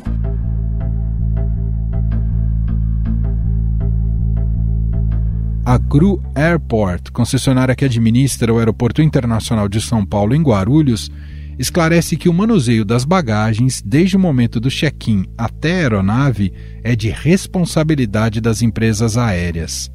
A 5.66 5.80
Cru 5.80 6.22
Airport, 6.36 7.10
concessionária 7.12 7.76
que 7.76 7.84
administra 7.84 8.54
o 8.54 8.60
Aeroporto 8.60 9.02
Internacional 9.02 9.68
de 9.68 9.82
São 9.82 10.06
Paulo 10.06 10.36
em 10.36 10.44
Guarulhos, 10.44 11.10
esclarece 11.58 12.16
que 12.16 12.30
o 12.30 12.34
manuseio 12.34 12.86
das 12.86 13.04
bagagens, 13.04 13.82
desde 13.84 14.16
o 14.16 14.20
momento 14.20 14.60
do 14.60 14.70
check-in 14.70 15.26
até 15.36 15.74
a 15.74 15.78
aeronave, 15.78 16.54
é 16.84 16.96
de 16.96 17.10
responsabilidade 17.10 18.40
das 18.40 18.62
empresas 18.62 19.18
aéreas. 19.18 19.90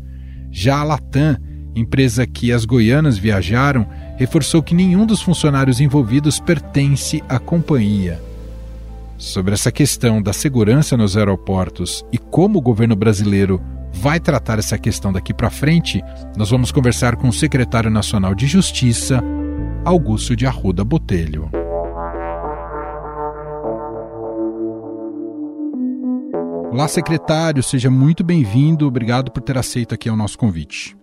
Já 0.50 0.80
a 0.80 0.82
Latam, 0.82 1.36
empresa 1.76 2.26
que 2.26 2.50
as 2.50 2.64
goianas 2.64 3.16
viajaram, 3.16 3.86
reforçou 4.16 4.64
que 4.64 4.74
nenhum 4.74 5.06
dos 5.06 5.22
funcionários 5.22 5.78
envolvidos 5.80 6.40
pertence 6.40 7.22
à 7.28 7.38
companhia. 7.38 8.20
Sobre 9.16 9.54
essa 9.54 9.70
questão 9.70 10.20
da 10.20 10.32
segurança 10.32 10.96
nos 10.96 11.16
aeroportos 11.16 12.04
e 12.10 12.18
como 12.18 12.58
o 12.58 12.62
governo 12.62 12.96
brasileiro 12.96 13.62
vai 13.92 14.20
tratar 14.20 14.59
essa 14.59 14.78
questão 14.78 15.12
daqui 15.12 15.35
para 15.35 15.50
frente, 15.50 16.02
nós 16.37 16.50
vamos 16.50 16.73
conversar 16.73 17.16
com 17.16 17.28
o 17.28 17.32
secretário 17.32 17.90
nacional 17.90 18.35
de 18.35 18.47
Justiça, 18.47 19.23
Augusto 19.85 20.37
de 20.37 20.47
Arruda 20.47 20.85
Botelho. 20.85 21.50
Olá, 26.73 26.87
secretário, 26.87 27.62
seja 27.62 27.90
muito 27.90 28.23
bem-vindo. 28.23 28.87
Obrigado 28.87 29.30
por 29.32 29.42
ter 29.42 29.59
aceito 29.59 29.94
aqui 29.94 30.09
o 30.09 30.14
nosso 30.14 30.38
convite. 30.38 30.97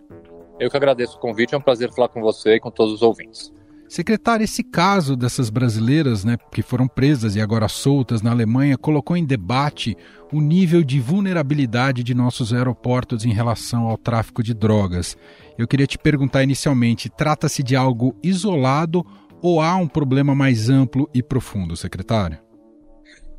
Eu 0.60 0.72
que 0.72 0.78
agradeço 0.78 1.18
o 1.18 1.20
convite, 1.20 1.54
é 1.54 1.58
um 1.58 1.62
prazer 1.62 1.92
falar 1.92 2.08
com 2.08 2.22
você 2.22 2.56
e 2.56 2.60
com 2.60 2.72
todos 2.72 2.94
os 2.94 3.02
ouvintes. 3.02 3.54
Secretário, 3.88 4.44
esse 4.44 4.64
caso 4.64 5.16
dessas 5.16 5.50
brasileiras 5.50 6.26
né, 6.26 6.38
que 6.52 6.62
foram 6.62 6.88
presas 6.88 7.36
e 7.36 7.42
agora 7.42 7.70
soltas 7.70 8.22
na 8.22 8.32
Alemanha 8.32 8.78
colocou 8.78 9.16
em 9.16 9.26
debate 9.26 9.96
o 10.32 10.42
nível 10.42 10.84
de 10.84 11.00
vulnerabilidade 11.00 12.04
de 12.04 12.14
nossos 12.14 12.52
aeroportos 12.52 13.24
em 13.24 13.32
relação 13.32 13.88
ao 13.88 13.98
tráfico 13.98 14.44
de 14.44 14.54
drogas. 14.54 15.18
Eu 15.58 15.68
queria 15.68 15.88
te 15.88 15.98
perguntar 15.98 16.44
inicialmente: 16.44 17.10
trata-se 17.10 17.64
de 17.64 17.78
algo 17.78 18.14
isolado 18.22 19.06
ou 19.42 19.62
há 19.62 19.76
um 19.78 19.88
problema 19.88 20.36
mais 20.36 20.70
amplo 20.70 21.10
e 21.14 21.24
profundo, 21.24 21.78
secretário? 21.78 22.40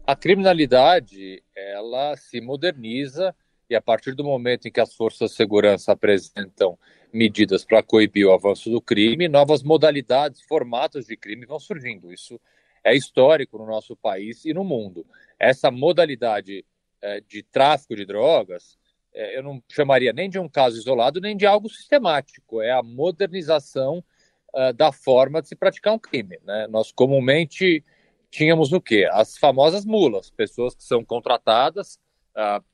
A 0.07 0.17
criminalidade 0.17 1.43
ela 1.55 2.17
se 2.17 2.41
moderniza 2.41 3.35
e 3.69 3.77
a 3.77 3.83
partir 3.83 4.15
do 4.15 4.25
momento 4.25 4.67
em 4.67 4.73
que 4.73 4.81
as 4.81 4.95
forças 4.95 5.31
de 5.31 5.37
segurança 5.37 5.93
apresentam 5.93 6.79
medidas 7.13 7.65
para 7.65 7.83
coibir 7.83 8.27
o 8.27 8.33
avanço 8.33 8.71
do 8.71 8.81
crime, 8.81 9.29
novas 9.29 9.63
modalidades, 9.63 10.43
formatos 10.43 11.07
de 11.07 11.17
crime 11.17 11.47
vão 11.47 11.59
surgindo. 11.59 12.13
Isso 12.13 12.41
é 12.85 12.95
histórico 12.95 13.59
no 13.59 13.67
nosso 13.67 13.97
país 13.97 14.45
e 14.45 14.53
no 14.53 14.65
mundo. 14.65 15.07
Essa 15.39 15.71
modalidade 15.71 16.65
é, 17.01 17.21
de 17.21 17.43
tráfico 17.43 17.97
de 17.97 18.05
drogas, 18.05 18.79
é, 19.15 19.39
eu 19.39 19.43
não 19.43 19.63
chamaria 19.69 20.13
nem 20.13 20.29
de 20.29 20.39
um 20.39 20.49
caso 20.49 20.77
isolado, 20.77 21.21
nem 21.21 21.37
de 21.37 21.47
algo 21.47 21.69
sistemático. 21.69 22.61
É 22.61 22.71
a 22.71 22.83
modernização 22.83 24.05
é, 24.55 24.73
da 24.73 24.93
forma 24.93 25.41
de 25.41 25.49
se 25.49 25.57
praticar 25.57 25.95
um 25.95 25.99
crime. 25.99 26.39
Né? 26.45 26.67
Nós 26.69 26.93
comumente 26.93 27.85
tínhamos 28.31 28.73
o 28.73 28.81
quê? 28.81 29.09
As 29.11 29.39
famosas 29.39 29.85
mulas, 29.85 30.31
pessoas 30.31 30.75
que 30.75 30.85
são 30.85 31.05
contratadas 31.05 31.99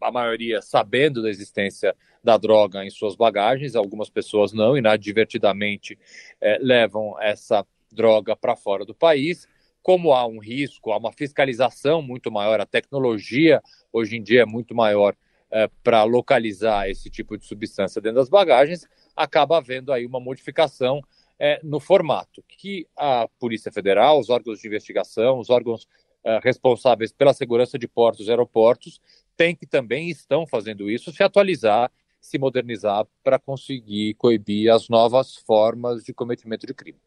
a 0.00 0.12
maioria 0.12 0.60
sabendo 0.60 1.22
da 1.22 1.30
existência 1.30 1.94
da 2.22 2.36
droga 2.36 2.84
em 2.84 2.90
suas 2.90 3.16
bagagens, 3.16 3.74
algumas 3.74 4.10
pessoas 4.10 4.52
não, 4.52 4.76
inadvertidamente 4.76 5.98
é, 6.40 6.58
levam 6.60 7.20
essa 7.20 7.66
droga 7.90 8.36
para 8.36 8.56
fora 8.56 8.84
do 8.84 8.94
país. 8.94 9.46
Como 9.82 10.12
há 10.12 10.26
um 10.26 10.38
risco, 10.38 10.92
há 10.92 10.96
uma 10.96 11.12
fiscalização 11.12 12.00
muito 12.00 12.30
maior, 12.30 12.60
a 12.60 12.66
tecnologia 12.66 13.62
hoje 13.92 14.16
em 14.16 14.22
dia 14.22 14.42
é 14.42 14.46
muito 14.46 14.74
maior 14.74 15.14
é, 15.50 15.68
para 15.82 16.02
localizar 16.04 16.88
esse 16.88 17.08
tipo 17.08 17.36
de 17.38 17.46
substância 17.46 18.00
dentro 18.00 18.16
das 18.16 18.28
bagagens, 18.28 18.88
acaba 19.14 19.58
havendo 19.58 19.92
aí 19.92 20.04
uma 20.04 20.18
modificação 20.18 21.00
é, 21.38 21.60
no 21.62 21.78
formato 21.80 22.42
que 22.48 22.86
a 22.96 23.28
Polícia 23.38 23.70
Federal, 23.70 24.18
os 24.18 24.30
órgãos 24.30 24.60
de 24.60 24.66
investigação, 24.66 25.38
os 25.38 25.50
órgãos 25.50 25.86
é, 26.24 26.40
responsáveis 26.42 27.12
pela 27.12 27.34
segurança 27.34 27.78
de 27.78 27.86
portos 27.86 28.26
e 28.26 28.30
aeroportos 28.30 29.00
têm 29.36 29.54
que 29.54 29.66
também 29.66 30.08
estão 30.08 30.46
fazendo 30.46 30.90
isso, 30.90 31.12
se 31.12 31.22
atualizar, 31.22 31.90
se 32.20 32.38
modernizar 32.38 33.06
para 33.22 33.38
conseguir 33.38 34.14
coibir 34.14 34.72
as 34.72 34.88
novas 34.88 35.36
formas 35.36 36.02
de 36.02 36.14
cometimento 36.14 36.66
de 36.66 36.72
crime. 36.72 36.98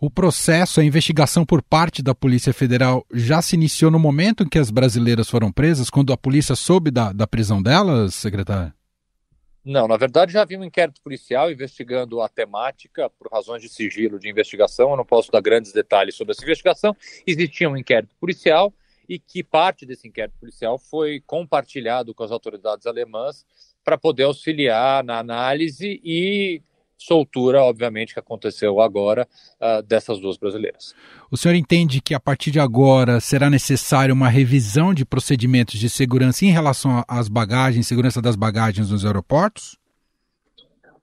O 0.00 0.10
processo, 0.10 0.80
a 0.80 0.84
investigação 0.84 1.46
por 1.46 1.62
parte 1.62 2.02
da 2.02 2.14
Polícia 2.14 2.52
Federal 2.52 3.06
já 3.12 3.40
se 3.40 3.54
iniciou 3.54 3.90
no 3.90 3.98
momento 3.98 4.42
em 4.42 4.48
que 4.48 4.58
as 4.58 4.70
brasileiras 4.70 5.30
foram 5.30 5.52
presas, 5.52 5.88
quando 5.88 6.12
a 6.12 6.16
polícia 6.16 6.56
soube 6.56 6.90
da, 6.90 7.12
da 7.12 7.26
prisão 7.26 7.62
delas, 7.62 8.14
secretário? 8.14 8.72
Não, 9.68 9.88
na 9.88 9.96
verdade 9.96 10.32
já 10.32 10.42
havia 10.42 10.60
um 10.60 10.62
inquérito 10.62 11.02
policial 11.02 11.50
investigando 11.50 12.20
a 12.20 12.28
temática 12.28 13.10
por 13.10 13.28
razões 13.28 13.60
de 13.60 13.68
sigilo 13.68 14.16
de 14.16 14.30
investigação. 14.30 14.90
Eu 14.90 14.96
não 14.96 15.04
posso 15.04 15.32
dar 15.32 15.40
grandes 15.40 15.72
detalhes 15.72 16.14
sobre 16.14 16.30
essa 16.30 16.44
investigação. 16.44 16.96
Existia 17.26 17.68
um 17.68 17.76
inquérito 17.76 18.14
policial 18.20 18.72
e 19.08 19.18
que 19.18 19.42
parte 19.42 19.84
desse 19.84 20.06
inquérito 20.06 20.38
policial 20.38 20.78
foi 20.78 21.20
compartilhado 21.26 22.14
com 22.14 22.22
as 22.22 22.30
autoridades 22.30 22.86
alemãs 22.86 23.44
para 23.82 23.98
poder 23.98 24.22
auxiliar 24.22 25.02
na 25.02 25.18
análise 25.18 26.00
e 26.04 26.62
soltura, 26.96 27.62
obviamente, 27.62 28.14
que 28.14 28.20
aconteceu 28.20 28.80
agora 28.80 29.28
uh, 29.60 29.82
dessas 29.82 30.18
duas 30.18 30.36
brasileiras. 30.36 30.94
O 31.30 31.36
senhor 31.36 31.54
entende 31.54 32.00
que 32.00 32.14
a 32.14 32.20
partir 32.20 32.50
de 32.50 32.60
agora 32.60 33.20
será 33.20 33.50
necessária 33.50 34.12
uma 34.12 34.28
revisão 34.28 34.94
de 34.94 35.04
procedimentos 35.04 35.78
de 35.78 35.88
segurança 35.88 36.44
em 36.44 36.50
relação 36.50 37.04
às 37.06 37.28
bagagens, 37.28 37.86
segurança 37.86 38.22
das 38.22 38.36
bagagens 38.36 38.90
nos 38.90 39.04
aeroportos? 39.04 39.78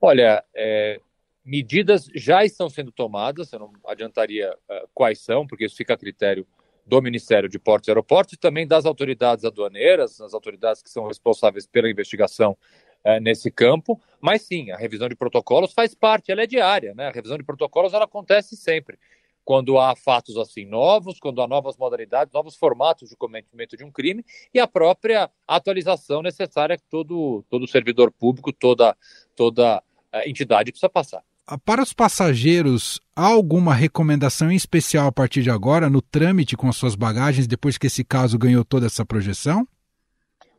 Olha, 0.02 0.44
é, 0.56 1.00
medidas 1.46 2.08
já 2.16 2.44
estão 2.44 2.70
sendo 2.70 2.92
tomadas, 2.92 3.52
eu 3.54 3.60
não 3.60 3.72
adiantaria 3.88 4.52
uh, 4.52 4.88
quais 4.94 5.20
são, 5.20 5.46
porque 5.46 5.66
isso 5.66 5.76
fica 5.76 5.94
a 5.94 5.98
critério 5.98 6.46
do 6.86 7.02
Ministério 7.02 7.48
de 7.48 7.58
Portos 7.58 7.88
e 7.88 7.92
Aeroportos 7.92 8.34
e 8.34 8.38
também 8.38 8.68
das 8.68 8.86
autoridades 8.86 9.46
aduaneiras, 9.46 10.20
as 10.20 10.34
autoridades 10.34 10.82
que 10.82 10.90
são 10.90 11.08
responsáveis 11.08 11.66
pela 11.66 11.90
investigação 11.90 12.58
é, 13.04 13.20
nesse 13.20 13.52
campo, 13.52 14.00
mas 14.22 14.44
sim, 14.44 14.72
a 14.72 14.78
revisão 14.78 15.10
de 15.10 15.16
protocolos 15.16 15.74
faz 15.74 15.94
parte, 15.94 16.32
ela 16.32 16.44
é 16.44 16.48
diária, 16.48 16.94
né? 16.96 17.08
A 17.08 17.12
revisão 17.12 17.38
de 17.38 17.44
protocolos 17.44 17.94
ela 17.94 18.06
acontece 18.06 18.56
sempre. 18.56 18.98
Quando 19.44 19.78
há 19.78 19.94
fatos 19.96 20.38
assim 20.38 20.66
novos, 20.66 21.20
quando 21.20 21.42
há 21.42 21.48
novas 21.48 21.76
modalidades, 21.76 22.34
novos 22.34 22.56
formatos 22.56 23.10
de 23.10 23.18
cometimento 23.18 23.76
de 23.76 23.84
um 23.84 23.92
crime 23.92 24.24
e 24.54 24.60
a 24.60 24.66
própria 24.66 25.30
atualização 25.46 26.22
necessária 26.22 26.78
que 26.78 26.84
todo, 26.90 27.44
todo 27.50 27.68
servidor 27.68 28.10
público, 28.10 28.54
toda, 28.54 28.96
toda 29.36 29.84
é, 30.14 30.30
entidade 30.30 30.72
precisa 30.72 30.90
passar. 30.90 31.24
Ah, 31.46 31.58
para 31.58 31.84
os 31.84 31.92
passageiros, 31.92 33.02
há 33.14 33.26
alguma 33.26 33.74
recomendação 33.74 34.50
em 34.50 34.56
especial 34.56 35.08
a 35.08 35.12
partir 35.12 35.44
de 35.44 35.50
agora 35.50 35.90
no 35.90 36.02
trâmite 36.02 36.56
com 36.56 36.70
as 36.70 36.78
suas 36.78 36.96
bagagens, 36.96 37.48
depois 37.48 37.78
que 37.78 37.88
esse 37.88 38.02
caso 38.02 38.38
ganhou 38.38 38.64
toda 38.64 38.86
essa 38.86 39.06
projeção? 39.06 39.68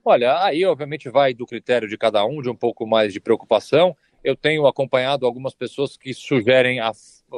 Olha, 0.04 0.44
aí 0.44 0.62
obviamente 0.66 1.08
vai 1.08 1.32
do 1.32 1.46
critério 1.46 1.88
de 1.88 1.96
cada 1.96 2.26
um, 2.26 2.42
de 2.42 2.50
um 2.50 2.54
pouco 2.54 2.86
mais 2.86 3.10
de 3.10 3.20
preocupação. 3.20 3.96
Eu 4.22 4.36
tenho 4.36 4.66
acompanhado 4.66 5.24
algumas 5.24 5.54
pessoas 5.54 5.96
que 5.96 6.12
sugerem 6.12 6.78
a 6.78 6.92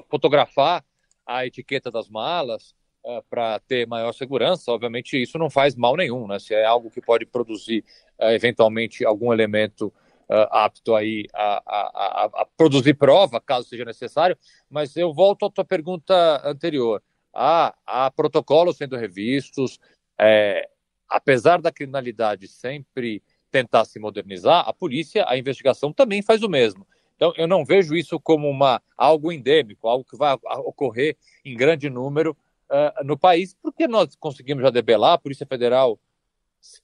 fotografar 0.08 0.84
a 1.24 1.46
etiqueta 1.46 1.92
das 1.92 2.08
malas 2.08 2.74
uh, 3.04 3.22
para 3.30 3.60
ter 3.60 3.86
maior 3.86 4.12
segurança. 4.12 4.72
Obviamente 4.72 5.20
isso 5.20 5.38
não 5.38 5.48
faz 5.48 5.76
mal 5.76 5.96
nenhum, 5.96 6.26
né? 6.26 6.40
Se 6.40 6.54
é 6.54 6.64
algo 6.64 6.90
que 6.90 7.00
pode 7.00 7.24
produzir 7.24 7.84
uh, 8.20 8.30
eventualmente 8.30 9.04
algum 9.04 9.32
elemento 9.32 9.86
uh, 10.28 10.48
apto 10.50 10.96
aí 10.96 11.26
a, 11.32 11.62
a, 11.64 12.24
a, 12.24 12.24
a, 12.42 12.46
produzir 12.56 12.94
prova, 12.94 13.40
caso 13.40 13.68
seja 13.68 13.84
necessário. 13.84 14.36
Mas 14.68 14.96
eu 14.96 15.14
volto 15.14 15.46
à 15.46 15.50
tua 15.50 15.64
pergunta 15.64 16.42
anterior. 16.44 17.00
Há, 17.32 17.76
há 17.86 18.10
protocolos 18.10 18.76
sendo 18.76 18.96
revistos, 18.96 19.78
é, 20.18 20.68
apesar 21.08 21.60
da 21.60 21.72
criminalidade 21.72 22.48
sempre 22.48 23.22
tentar 23.50 23.84
se 23.84 23.98
modernizar, 23.98 24.68
a 24.68 24.72
polícia, 24.72 25.24
a 25.28 25.38
investigação 25.38 25.92
também 25.92 26.20
faz 26.20 26.42
o 26.42 26.48
mesmo. 26.48 26.86
Então, 27.16 27.32
eu 27.36 27.46
não 27.46 27.64
vejo 27.64 27.96
isso 27.96 28.20
como 28.20 28.48
uma, 28.48 28.82
algo 28.96 29.32
endêmico, 29.32 29.88
algo 29.88 30.04
que 30.04 30.16
vai 30.16 30.36
ocorrer 30.58 31.16
em 31.44 31.56
grande 31.56 31.88
número 31.88 32.36
uh, 32.70 33.04
no 33.04 33.18
país, 33.18 33.56
porque 33.62 33.88
nós 33.88 34.14
conseguimos 34.16 34.62
já 34.62 34.70
debelar, 34.70 35.14
a 35.14 35.18
Polícia 35.18 35.46
Federal, 35.46 35.98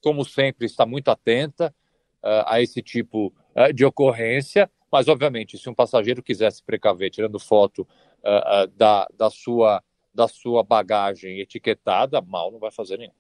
como 0.03 0.25
sempre, 0.25 0.65
está 0.65 0.87
muito 0.87 1.11
atenta 1.11 1.75
uh, 2.23 2.45
a 2.47 2.63
esse 2.63 2.81
tipo 2.81 3.27
uh, 3.55 3.73
de 3.75 3.85
ocorrência, 3.85 4.71
mas, 4.91 5.09
obviamente, 5.09 5.59
se 5.59 5.69
um 5.69 5.75
passageiro 5.75 6.23
quiser 6.23 6.51
se 6.51 6.63
precaver 6.63 7.11
tirando 7.11 7.39
foto 7.39 7.87
da, 8.77 9.09
da, 9.17 9.31
sua, 9.31 9.83
da 10.15 10.29
sua 10.29 10.63
bagagem 10.63 11.41
etiquetada, 11.41 12.21
mal 12.21 12.53
não 12.53 12.59
vai 12.59 12.71
fazer 12.71 12.99
nenhum 12.99 13.11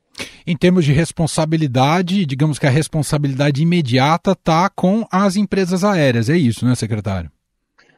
em 0.47 0.57
termos 0.57 0.85
de 0.85 0.93
responsabilidade, 0.93 2.27
digamos 2.27 2.59
que 2.59 2.67
a 2.67 2.71
responsabilidade 2.71 3.63
imediata 3.63 4.33
está 4.33 4.69
com 4.69 5.07
as 5.11 5.37
empresas 5.37 5.85
aéreas. 5.85 6.29
É 6.29 6.37
isso, 6.37 6.67
né, 6.67 6.75
secretário? 6.75 7.31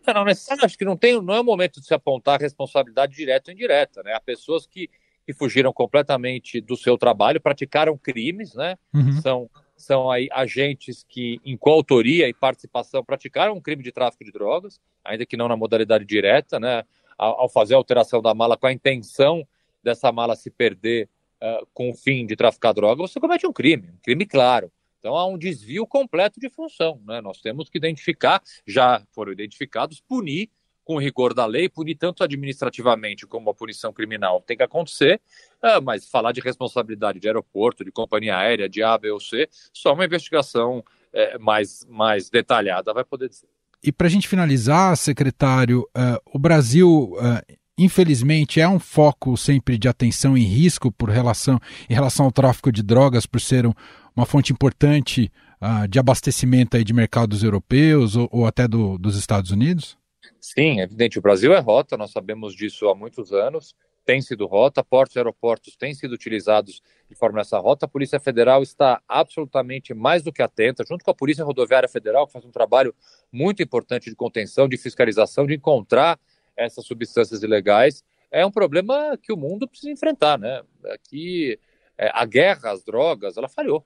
Não, 0.07 0.25
não. 0.25 0.25
Acho 0.63 0.79
que 0.79 0.85
não, 0.85 0.97
tem, 0.97 1.21
não 1.21 1.35
é 1.35 1.41
o 1.41 1.45
momento 1.45 1.81
de 1.81 1.87
se 1.87 1.95
apontar 1.95 2.41
responsabilidade 2.41 3.15
direta 3.15 3.51
ou 3.51 3.55
indireta. 3.55 4.03
Né? 4.03 4.13
Há 4.13 4.21
pessoas 4.21 4.67
que, 4.67 4.91
que 5.27 5.33
fugiram 5.33 5.73
completamente 5.73 6.61
do 6.61 6.77
seu 6.77 6.99
trabalho, 6.99 7.41
praticaram 7.41 7.97
crimes, 7.97 8.55
né? 8.55 8.77
Uhum. 8.93 9.21
São, 9.21 9.51
são 9.77 10.11
aí 10.11 10.29
agentes 10.31 11.05
que, 11.09 11.41
em 11.45 11.57
coautoria 11.57 12.29
e 12.29 12.35
participação, 12.35 13.03
praticaram 13.03 13.55
um 13.55 13.61
crime 13.61 13.83
de 13.83 13.93
tráfico 13.93 14.25
de 14.25 14.33
drogas, 14.33 14.79
ainda 15.05 15.25
que 15.25 15.37
não 15.37 15.49
na 15.49 15.57
modalidade 15.57 16.05
direta, 16.05 16.61
né? 16.61 16.85
Ao, 17.17 17.43
ao 17.43 17.49
fazer 17.49 17.75
a 17.75 17.79
alteração 17.79 18.21
da 18.21 18.35
mala 18.35 18.57
com 18.57 18.67
a 18.67 18.73
intenção 18.73 19.47
dessa 19.83 20.11
mala 20.11 20.35
se 20.35 20.51
perder 20.51 21.09
uh, 21.45 21.67
com 21.75 21.91
o 21.91 21.95
fim 21.95 22.27
de 22.27 22.35
traficar 22.35 22.73
droga, 22.73 23.03
você 23.03 23.21
comete 23.21 23.47
um 23.47 23.53
crime, 23.53 23.91
um 23.91 23.99
crime 24.03 24.25
claro. 24.25 24.73
Então 24.99 25.15
há 25.17 25.27
um 25.27 25.37
desvio 25.37 25.87
completo 25.87 26.41
de 26.41 26.49
função. 26.49 27.01
Né? 27.07 27.21
Nós 27.21 27.41
temos 27.41 27.69
que 27.69 27.77
identificar, 27.77 28.43
já 28.67 29.03
foram 29.13 29.33
identificados, 29.33 30.01
punir 30.01 30.49
com 30.83 30.99
rigor 30.99 31.33
da 31.33 31.47
lei, 31.47 31.69
punir 31.69 31.95
tanto 31.95 32.23
administrativamente 32.23 33.27
como 33.27 33.49
a 33.49 33.55
punição 33.55 33.93
criminal 33.93 34.43
tem 34.43 34.57
que 34.57 34.63
acontecer, 34.63 35.21
uh, 35.63 35.83
mas 35.83 36.09
falar 36.09 36.33
de 36.33 36.41
responsabilidade 36.41 37.21
de 37.21 37.27
aeroporto, 37.27 37.85
de 37.85 37.91
companhia 37.93 38.37
aérea, 38.37 38.69
de 38.69 38.83
A, 38.83 38.97
B 38.97 39.11
ou 39.11 39.21
C, 39.21 39.49
só 39.73 39.93
uma 39.95 40.05
investigação 40.05 40.85
é, 41.13 41.39
mais, 41.39 41.87
mais 41.89 42.29
detalhada 42.29 42.93
vai 42.93 43.05
poder 43.05 43.29
dizer. 43.29 43.49
E 43.83 43.93
para 43.93 44.07
a 44.07 44.11
gente 44.11 44.27
finalizar, 44.27 44.97
secretário, 44.97 45.83
uh, 45.97 46.19
o 46.33 46.39
Brasil 46.39 47.13
uh, 47.15 47.57
infelizmente 47.77 48.61
é 48.61 48.69
um 48.69 48.79
foco 48.79 49.37
sempre 49.37 49.77
de 49.77 49.89
atenção 49.89 50.37
e 50.37 50.45
risco 50.45 50.93
por 50.93 51.09
relação 51.09 51.59
em 51.89 51.95
relação 51.95 52.27
ao 52.27 52.33
tráfico 52.33 52.71
de 52.71 52.83
drogas 52.83 53.27
por 53.27 53.41
ser 53.41 53.67
um, 53.67 53.73
uma 54.15 54.27
fonte 54.27 54.53
importante 54.53 55.31
uh, 55.61 55.89
de 55.89 55.99
abastecimento 55.99 56.77
aí 56.77 56.85
de 56.85 56.93
mercados 56.93 57.43
europeus 57.43 58.17
ou, 58.17 58.29
ou 58.31 58.47
até 58.47 58.69
do, 58.69 58.97
dos 58.99 59.17
Estados 59.17 59.51
Unidos? 59.51 59.99
Sim, 60.41 60.81
é 60.81 60.85
evidente. 60.85 61.19
O 61.19 61.23
Brasil 61.23 61.53
é 61.53 61.59
rota, 61.59 61.97
nós 61.97 62.11
sabemos 62.11 62.55
disso 62.55 62.89
há 62.89 62.95
muitos 62.95 63.33
anos. 63.33 63.75
Tem 64.05 64.21
sido 64.21 64.47
rota, 64.47 64.85
portos 64.85 65.17
e 65.17 65.19
aeroportos 65.19 65.77
têm 65.77 65.95
sido 65.95 66.13
utilizados 66.13 66.83
de 67.09 67.15
forma 67.15 67.39
nessa 67.39 67.59
rota. 67.59 67.87
A 67.87 67.89
Polícia 67.89 68.21
Federal 68.21 68.63
está 68.63 69.01
absolutamente 69.09 69.95
mais 69.95 70.23
do 70.23 70.31
que 70.31 70.43
atenta, 70.43 70.85
junto 70.87 71.03
com 71.03 71.11
a 71.11 71.15
Polícia 71.15 71.45
Rodoviária 71.45 71.89
Federal, 71.89 72.27
que 72.27 72.33
faz 72.35 72.45
um 72.45 72.51
trabalho 72.51 72.95
muito 73.33 73.63
importante 73.63 74.11
de 74.11 74.17
contenção, 74.17 74.69
de 74.69 74.77
fiscalização, 74.77 75.47
de 75.47 75.55
encontrar 75.55 76.21
essas 76.57 76.87
substâncias 76.87 77.43
ilegais. 77.43 78.05
É 78.31 78.45
um 78.45 78.51
problema 78.51 79.19
que 79.23 79.33
o 79.33 79.37
mundo 79.37 79.69
precisa 79.69 79.93
enfrentar, 79.93 80.39
né? 80.39 80.63
Aqui, 80.87 81.59
é, 81.97 82.11
a 82.13 82.25
guerra 82.25 82.73
às 82.73 82.85
drogas, 82.85 83.37
ela 83.37 83.49
falhou. 83.49 83.85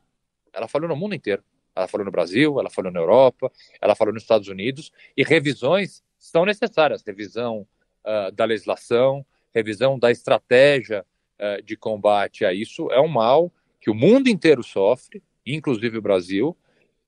Ela 0.53 0.69
falhou 0.69 0.89
no 0.89 0.97
mundo 0.97 1.15
inteiro. 1.15 1.43
Ela 1.75 1.87
falou 1.87 2.05
no 2.05 2.11
Brasil, 2.11 2.59
ela 2.59 2.71
falou 2.71 2.91
na 2.91 2.99
Europa, 2.99 3.53
ela 3.81 3.95
falou 3.95 4.13
nos 4.13 4.23
Estados 4.23 4.49
Unidos, 4.49 4.91
e 5.17 5.23
revisões 5.23 6.03
são 6.19 6.45
necessárias 6.45 7.05
revisão 7.07 7.67
uh, 8.05 8.33
da 8.33 8.45
legislação, 8.45 9.25
revisão 9.55 9.99
da 9.99 10.11
estratégia 10.11 11.07
uh, 11.39 11.63
de 11.63 11.77
combate 11.77 12.45
a 12.45 12.53
isso. 12.53 12.91
É 12.91 13.01
um 13.01 13.07
mal 13.07 13.53
que 13.81 13.91
o 13.91 13.95
mundo 13.95 14.29
inteiro 14.29 14.63
sofre, 14.65 15.23
inclusive 15.47 15.99
o 15.99 16.03
Brasil, 16.03 16.57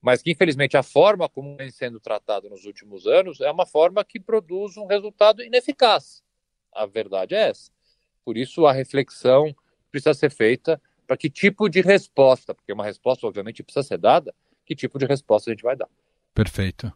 mas 0.00 0.22
que 0.22 0.30
infelizmente 0.32 0.76
a 0.76 0.82
forma 0.82 1.28
como 1.28 1.56
vem 1.56 1.70
sendo 1.70 2.00
tratado 2.00 2.48
nos 2.48 2.64
últimos 2.64 3.06
anos 3.06 3.40
é 3.40 3.50
uma 3.50 3.66
forma 3.66 4.04
que 4.04 4.18
produz 4.18 4.76
um 4.76 4.86
resultado 4.86 5.42
ineficaz. 5.42 6.22
A 6.72 6.86
verdade 6.86 7.34
é 7.34 7.50
essa. 7.50 7.70
Por 8.24 8.36
isso 8.36 8.66
a 8.66 8.72
reflexão 8.72 9.54
precisa 9.90 10.14
ser 10.14 10.30
feita 10.30 10.80
para 11.06 11.16
que 11.16 11.28
tipo 11.28 11.68
de 11.68 11.80
resposta, 11.80 12.54
porque 12.54 12.72
uma 12.72 12.84
resposta 12.84 13.26
obviamente 13.26 13.62
precisa 13.62 13.82
ser 13.82 13.98
dada, 13.98 14.34
que 14.64 14.76
tipo 14.76 14.98
de 14.98 15.06
resposta 15.06 15.50
a 15.50 15.52
gente 15.52 15.62
vai 15.62 15.76
dar. 15.76 15.88
Perfeito. 16.32 16.92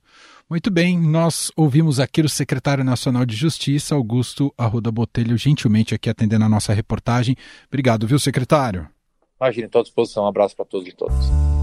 Muito 0.49 0.71
bem, 0.71 0.99
nós 0.99 1.51
ouvimos 1.57 1.99
aqui 1.99 2.23
o 2.23 2.29
secretário 2.29 2.85
nacional 2.85 3.27
de 3.27 3.35
Justiça, 3.35 3.95
Augusto 3.95 4.55
Arruda 4.57 4.93
Botelho, 4.93 5.37
gentilmente 5.37 5.95
aqui 5.95 6.09
atendendo 6.09 6.45
a 6.45 6.49
nossa 6.49 6.73
reportagem. 6.73 7.35
Obrigado, 7.67 8.07
viu, 8.07 8.19
secretário? 8.19 8.89
Imagine, 9.41 9.67
estou 9.67 9.81
à 9.81 9.83
disposição. 9.83 10.25
Um 10.25 10.29
abraço 10.29 10.55
para 10.55 10.65
todos 10.65 10.89
e 10.89 10.93
todas. 10.93 11.54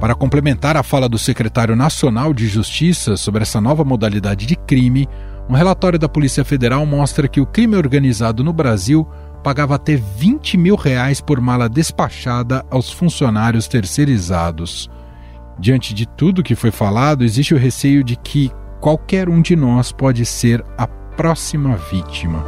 Para 0.00 0.14
complementar 0.14 0.78
a 0.78 0.82
fala 0.82 1.10
do 1.10 1.18
secretário 1.18 1.76
nacional 1.76 2.32
de 2.32 2.48
Justiça 2.48 3.18
sobre 3.18 3.42
essa 3.42 3.60
nova 3.60 3.84
modalidade 3.84 4.46
de 4.46 4.56
crime, 4.56 5.06
um 5.46 5.52
relatório 5.52 5.98
da 5.98 6.08
Polícia 6.08 6.42
Federal 6.42 6.86
mostra 6.86 7.28
que 7.28 7.38
o 7.38 7.44
crime 7.44 7.76
organizado 7.76 8.42
no 8.42 8.50
Brasil 8.50 9.06
pagava 9.44 9.74
até 9.74 9.96
20 9.96 10.56
mil 10.56 10.74
reais 10.74 11.20
por 11.20 11.38
mala 11.38 11.68
despachada 11.68 12.64
aos 12.70 12.90
funcionários 12.90 13.68
terceirizados. 13.68 14.90
Diante 15.58 15.92
de 15.92 16.06
tudo 16.06 16.42
que 16.42 16.54
foi 16.54 16.70
falado, 16.70 17.22
existe 17.22 17.52
o 17.52 17.58
receio 17.58 18.02
de 18.02 18.16
que 18.16 18.50
qualquer 18.80 19.28
um 19.28 19.42
de 19.42 19.54
nós 19.54 19.92
pode 19.92 20.24
ser 20.24 20.64
a 20.78 20.86
próxima 20.86 21.76
vítima. 21.76 22.42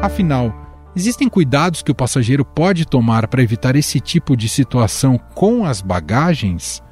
Afinal, 0.00 0.54
existem 0.96 1.28
cuidados 1.28 1.82
que 1.82 1.90
o 1.90 1.94
passageiro 1.94 2.44
pode 2.44 2.86
tomar 2.86 3.26
para 3.28 3.42
evitar 3.42 3.76
esse 3.76 4.00
tipo 4.00 4.36
de 4.36 4.48
situação 4.48 5.18
com 5.34 5.64
as 5.64 5.80
bagagens? 5.80 6.82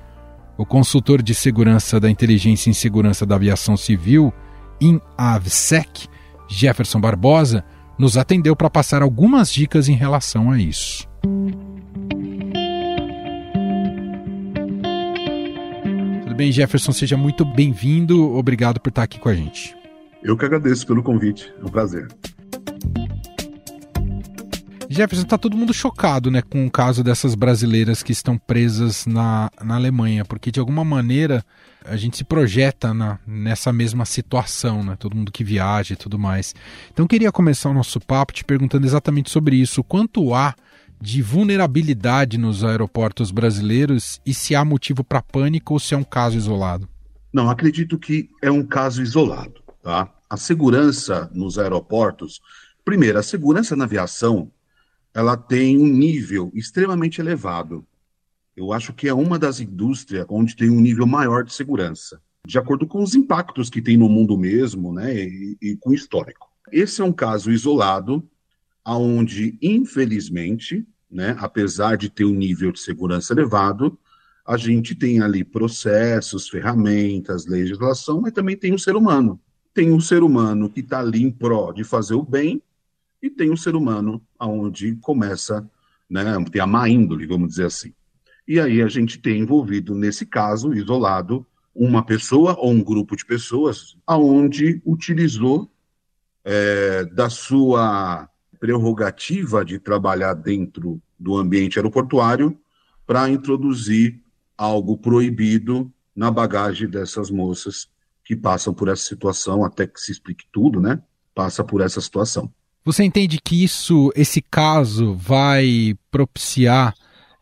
O 0.57 0.67
consultor 0.67 1.23
de 1.23 1.35
segurança 1.35 1.99
da 1.99 2.11
Inteligência 2.11 2.71
em 2.71 2.73
Segurança 2.73 3.25
da 3.25 3.37
Aviação 3.37 3.77
Civil, 3.77 4.33
INAVSEC, 4.81 6.09
Jefferson 6.49 7.01
Barbosa, 7.01 7.65
nos 7.99 8.17
atendeu 8.17 8.55
para 8.55 8.69
passar 8.69 9.03
algumas 9.03 9.53
dicas 9.53 9.89
em 9.89 9.95
relação 9.95 10.51
a 10.51 10.59
isso. 10.59 11.09
Tudo 16.23 16.35
bem, 16.35 16.51
Jefferson? 16.51 16.93
Seja 16.93 17.17
muito 17.17 17.45
bem-vindo. 17.45 18.35
Obrigado 18.35 18.81
por 18.81 18.89
estar 18.89 19.03
aqui 19.03 19.19
com 19.19 19.29
a 19.29 19.35
gente. 19.35 19.77
Eu 20.23 20.37
que 20.37 20.45
agradeço 20.45 20.87
pelo 20.87 21.03
convite. 21.03 21.53
É 21.61 21.65
um 21.65 21.69
prazer. 21.69 22.09
Jefferson, 24.93 25.25
está 25.25 25.39
todo 25.39 25.57
mundo 25.57 25.73
chocado 25.73 26.31
né, 26.31 26.43
com 26.43 26.67
o 26.67 26.71
caso 26.71 27.03
dessas 27.03 27.35
brasileiras 27.35 28.03
que 28.03 28.13
estão 28.13 28.37
presas 28.37 29.07
na, 29.07 29.51
na 29.63 29.77
Alemanha, 29.77 30.25
porque 30.25 30.51
de 30.51 30.61
alguma 30.61 30.85
maneira 30.85 31.45
a 31.85 31.97
gente 31.97 32.17
se 32.17 32.25
projeta 32.25 32.93
na, 32.93 33.19
nessa 33.27 33.73
mesma 33.73 34.05
situação, 34.05 34.85
né? 34.85 34.97
Todo 34.97 35.17
mundo 35.17 35.33
que 35.33 35.43
viaja 35.43 35.95
e 35.95 35.97
tudo 35.97 36.19
mais. 36.19 36.55
Então 36.93 37.07
queria 37.07 37.33
começar 37.33 37.71
o 37.71 37.75
nosso 37.75 37.99
papo 38.01 38.33
te 38.33 38.45
perguntando 38.45 38.87
exatamente 38.87 39.31
sobre 39.31 39.57
isso. 39.57 39.83
Quanto 39.83 40.35
há 40.35 40.55
de 41.01 41.21
vulnerabilidade 41.21 42.39
nos 42.39 42.63
aeroportos 42.63 43.33
brasileiros 43.33 44.21
e 44.25 44.33
se 44.33 44.55
há 44.55 44.65
motivo 44.65 45.03
para 45.03 45.21
pânico 45.21 45.73
ou 45.73 45.81
se 45.81 45.95
é 45.95 45.97
um 45.97 46.05
caso 46.05 46.37
isolado? 46.37 46.89
Não, 47.33 47.51
acredito 47.51 47.99
que 47.99 48.29
é 48.41 48.51
um 48.51 48.63
caso 48.63 49.03
isolado, 49.03 49.61
tá? 49.83 50.09
A 50.31 50.37
segurança 50.37 51.31
nos 51.35 51.59
aeroportos, 51.59 52.41
primeiro, 52.85 53.19
a 53.19 53.23
segurança 53.23 53.75
na 53.75 53.85
aviação, 53.85 54.51
ela 55.15 55.37
tem 55.37 55.79
um 55.79 55.87
nível 55.87 56.51
extremamente 56.55 57.21
elevado. 57.21 57.87
Eu 58.57 58.73
acho 58.73 58.93
que 58.93 59.09
é 59.09 59.15
uma 59.15 59.39
das 59.39 59.61
indústrias 59.61 60.27
onde 60.29 60.57
tem 60.57 60.71
um 60.71 60.81
nível 60.81 61.07
maior 61.07 61.45
de 61.45 61.53
segurança, 61.53 62.21
de 62.47 62.59
acordo 62.59 62.87
com 62.87 63.03
os 63.03 63.15
impactos 63.15 63.71
que 63.71 63.83
tem 63.83 63.97
no 63.97 64.09
mundo 64.09 64.37
mesmo, 64.37 64.93
né, 64.93 65.15
e, 65.15 65.57
e 65.61 65.77
com 65.77 65.91
o 65.91 65.95
histórico. 65.95 66.49
Esse 66.71 67.01
é 67.01 67.05
um 67.05 67.13
caso 67.13 67.51
isolado, 67.51 68.27
aonde 68.85 69.59
infelizmente, 69.61 70.87
né, 71.11 71.37
apesar 71.39 71.97
de 71.97 72.09
ter 72.09 72.25
um 72.25 72.35
nível 72.35 72.73
de 72.73 72.81
segurança 72.81 73.33
elevado, 73.33 73.99
a 74.47 74.57
gente 74.57 74.95
tem 74.95 75.21
ali 75.21 75.45
processos, 75.45 76.49
ferramentas, 76.49 77.47
legislação, 77.47 78.21
mas 78.21 78.33
também 78.33 78.57
tem 78.57 78.73
o 78.73 78.75
um 78.75 78.79
ser 78.79 78.97
humano. 78.97 79.41
Tem 79.73 79.91
um 79.91 80.01
ser 80.01 80.23
humano 80.23 80.69
que 80.69 80.81
está 80.81 81.01
ali 81.01 81.23
em 81.23 81.31
pró 81.31 81.73
de 81.73 81.85
fazer 81.85 82.15
o 82.15 82.23
bem 82.23 82.61
e 83.23 83.31
tem 83.31 83.51
um 83.51 83.57
ser 83.57 83.77
humano 83.77 84.21
aonde 84.39 84.97
começa, 84.97 85.69
né, 86.11 86.25
tem 86.51 86.61
a 86.61 86.67
má 86.67 86.89
índole, 86.89 87.27
vamos 87.27 87.51
dizer 87.51 87.67
assim. 87.67 87.95
E 88.47 88.59
aí 88.59 88.83
a 88.83 88.89
gente 88.89 89.19
tem 89.19 89.41
envolvido, 89.41 89.95
nesse 89.95 90.27
caso, 90.27 90.75
isolado, 90.75 91.47
uma 91.75 92.05
pessoa 92.05 92.57
ou 92.59 92.71
um 92.71 92.83
grupo 92.83 93.17
de 93.17 93.25
pessoas 93.25 93.97
aonde 94.07 94.83
utilizou 94.85 95.71
é, 96.45 97.05
da 97.05 97.31
sua 97.31 98.29
prerrogativa 98.59 99.65
de 99.65 99.79
trabalhar 99.79 100.35
dentro 100.35 101.01
do 101.19 101.37
ambiente 101.37 101.79
aeroportuário 101.79 102.59
para 103.07 103.31
introduzir 103.31 104.21
algo 104.57 104.99
proibido 104.99 105.91
na 106.15 106.31
bagagem 106.31 106.89
dessas 106.89 107.31
moças 107.31 107.89
que 108.25 108.37
passam 108.37 108.75
por 108.75 108.89
essa 108.89 109.05
situação, 109.05 109.65
até 109.65 109.87
que 109.87 110.01
se 110.01 110.13
explique 110.13 110.47
tudo, 110.53 110.81
né? 110.81 111.03
Passa 111.35 111.65
por 111.65 111.81
essa 111.81 112.01
situação. 112.01 112.53
Você 112.85 113.05
entende 113.05 113.39
que 113.43 113.63
isso, 113.63 114.13
esse 114.17 114.43
caso, 114.43 115.15
vai 115.15 115.95
propiciar 116.11 116.95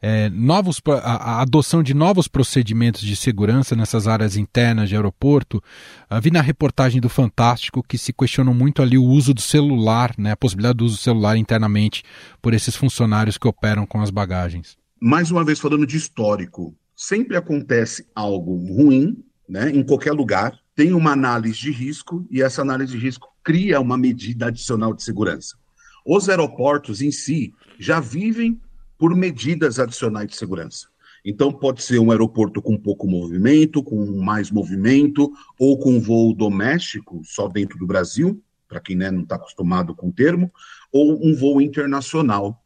é, 0.03 0.31
novos, 0.31 0.81
a, 0.87 0.93
a, 0.93 1.43
adoção 1.43 1.83
de 1.83 1.95
novos 1.95 2.27
procedimentos 2.27 3.03
de 3.03 3.15
segurança 3.15 3.77
nessas 3.77 4.07
áreas 4.07 4.37
internas 4.37 4.89
de 4.89 4.97
aeroporto. 4.97 5.63
Vi 6.23 6.31
na 6.31 6.41
reportagem 6.41 7.01
do 7.01 7.09
Fantástico 7.09 7.83
que 7.83 7.99
se 7.99 8.13
questionam 8.13 8.55
muito 8.55 8.83
ali 8.83 8.97
o 8.97 9.05
uso 9.05 9.35
do 9.35 9.41
celular, 9.41 10.15
né, 10.19 10.33
a 10.33 10.37
possibilidade 10.37 10.79
do 10.79 10.85
uso 10.85 10.97
do 10.97 11.03
celular 11.03 11.37
internamente 11.37 12.03
por 12.41 12.55
esses 12.55 12.77
funcionários 12.77 13.37
que 13.37 13.49
operam 13.49 13.87
com 13.87 14.01
as 14.01 14.11
bagagens. 14.11 14.77
Mais 15.01 15.31
uma 15.31 15.45
vez 15.45 15.59
falando 15.59 15.87
de 15.87 15.97
histórico, 15.97 16.75
sempre 16.95 17.37
acontece 17.37 18.07
algo 18.15 18.57
ruim, 18.57 19.17
né, 19.49 19.71
em 19.71 19.83
qualquer 19.83 20.13
lugar, 20.13 20.59
tem 20.81 20.95
uma 20.95 21.13
análise 21.13 21.59
de 21.59 21.71
risco 21.71 22.27
e 22.31 22.41
essa 22.41 22.63
análise 22.63 22.93
de 22.93 22.99
risco 22.99 23.29
cria 23.45 23.79
uma 23.79 23.99
medida 23.99 24.47
adicional 24.47 24.95
de 24.95 25.03
segurança. 25.03 25.59
Os 26.07 26.27
aeroportos 26.31 27.03
em 27.03 27.11
si 27.11 27.53
já 27.79 28.01
vivem 28.01 28.59
por 28.97 29.15
medidas 29.15 29.79
adicionais 29.79 30.29
de 30.29 30.37
segurança. 30.37 30.89
Então, 31.23 31.53
pode 31.53 31.83
ser 31.83 31.99
um 31.99 32.11
aeroporto 32.11 32.63
com 32.63 32.79
pouco 32.79 33.07
movimento, 33.07 33.83
com 33.83 34.23
mais 34.23 34.51
movimento, 34.51 35.31
ou 35.59 35.79
com 35.79 36.01
voo 36.01 36.33
doméstico, 36.33 37.21
só 37.27 37.47
dentro 37.47 37.79
do 37.79 37.87
Brasil, 37.87 38.43
para 38.67 38.81
quem 38.81 38.97
né, 38.97 39.11
não 39.11 39.21
está 39.21 39.35
acostumado 39.35 39.95
com 39.95 40.09
o 40.09 40.13
termo, 40.13 40.51
ou 40.91 41.23
um 41.23 41.35
voo 41.35 41.61
internacional. 41.61 42.65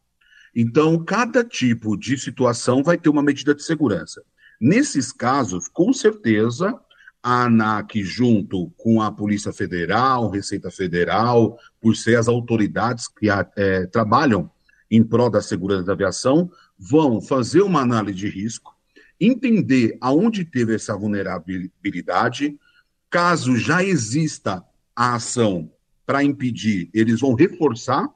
Então, 0.55 1.05
cada 1.05 1.43
tipo 1.43 1.97
de 1.97 2.17
situação 2.17 2.81
vai 2.81 2.97
ter 2.97 3.09
uma 3.09 3.25
medida 3.25 3.57
de 3.57 3.65
segurança. 3.65 4.23
Nesses 4.61 5.11
casos, 5.11 5.67
com 5.67 5.93
certeza, 5.93 6.79
a 7.25 7.45
ANAC, 7.45 8.03
junto 8.03 8.71
com 8.77 9.01
a 9.01 9.11
Polícia 9.11 9.51
Federal, 9.51 10.29
Receita 10.29 10.71
Federal, 10.71 11.59
por 11.81 11.97
ser 11.97 12.19
as 12.19 12.29
autoridades 12.29 13.09
que 13.09 13.31
é, 13.31 13.87
trabalham 13.87 14.51
em 14.91 15.03
prol 15.03 15.31
da 15.31 15.41
segurança 15.41 15.85
da 15.85 15.95
aviação, 15.95 16.51
vão 16.79 17.23
fazer 17.23 17.63
uma 17.63 17.81
análise 17.81 18.19
de 18.19 18.29
risco, 18.29 18.77
entender 19.19 19.97
aonde 20.03 20.45
teve 20.45 20.75
essa 20.75 20.95
vulnerabilidade, 20.95 22.59
caso 23.09 23.57
já 23.57 23.83
exista 23.83 24.63
a 24.95 25.15
ação 25.15 25.71
para 26.05 26.23
impedir, 26.23 26.91
eles 26.93 27.21
vão 27.21 27.33
reforçar 27.33 28.07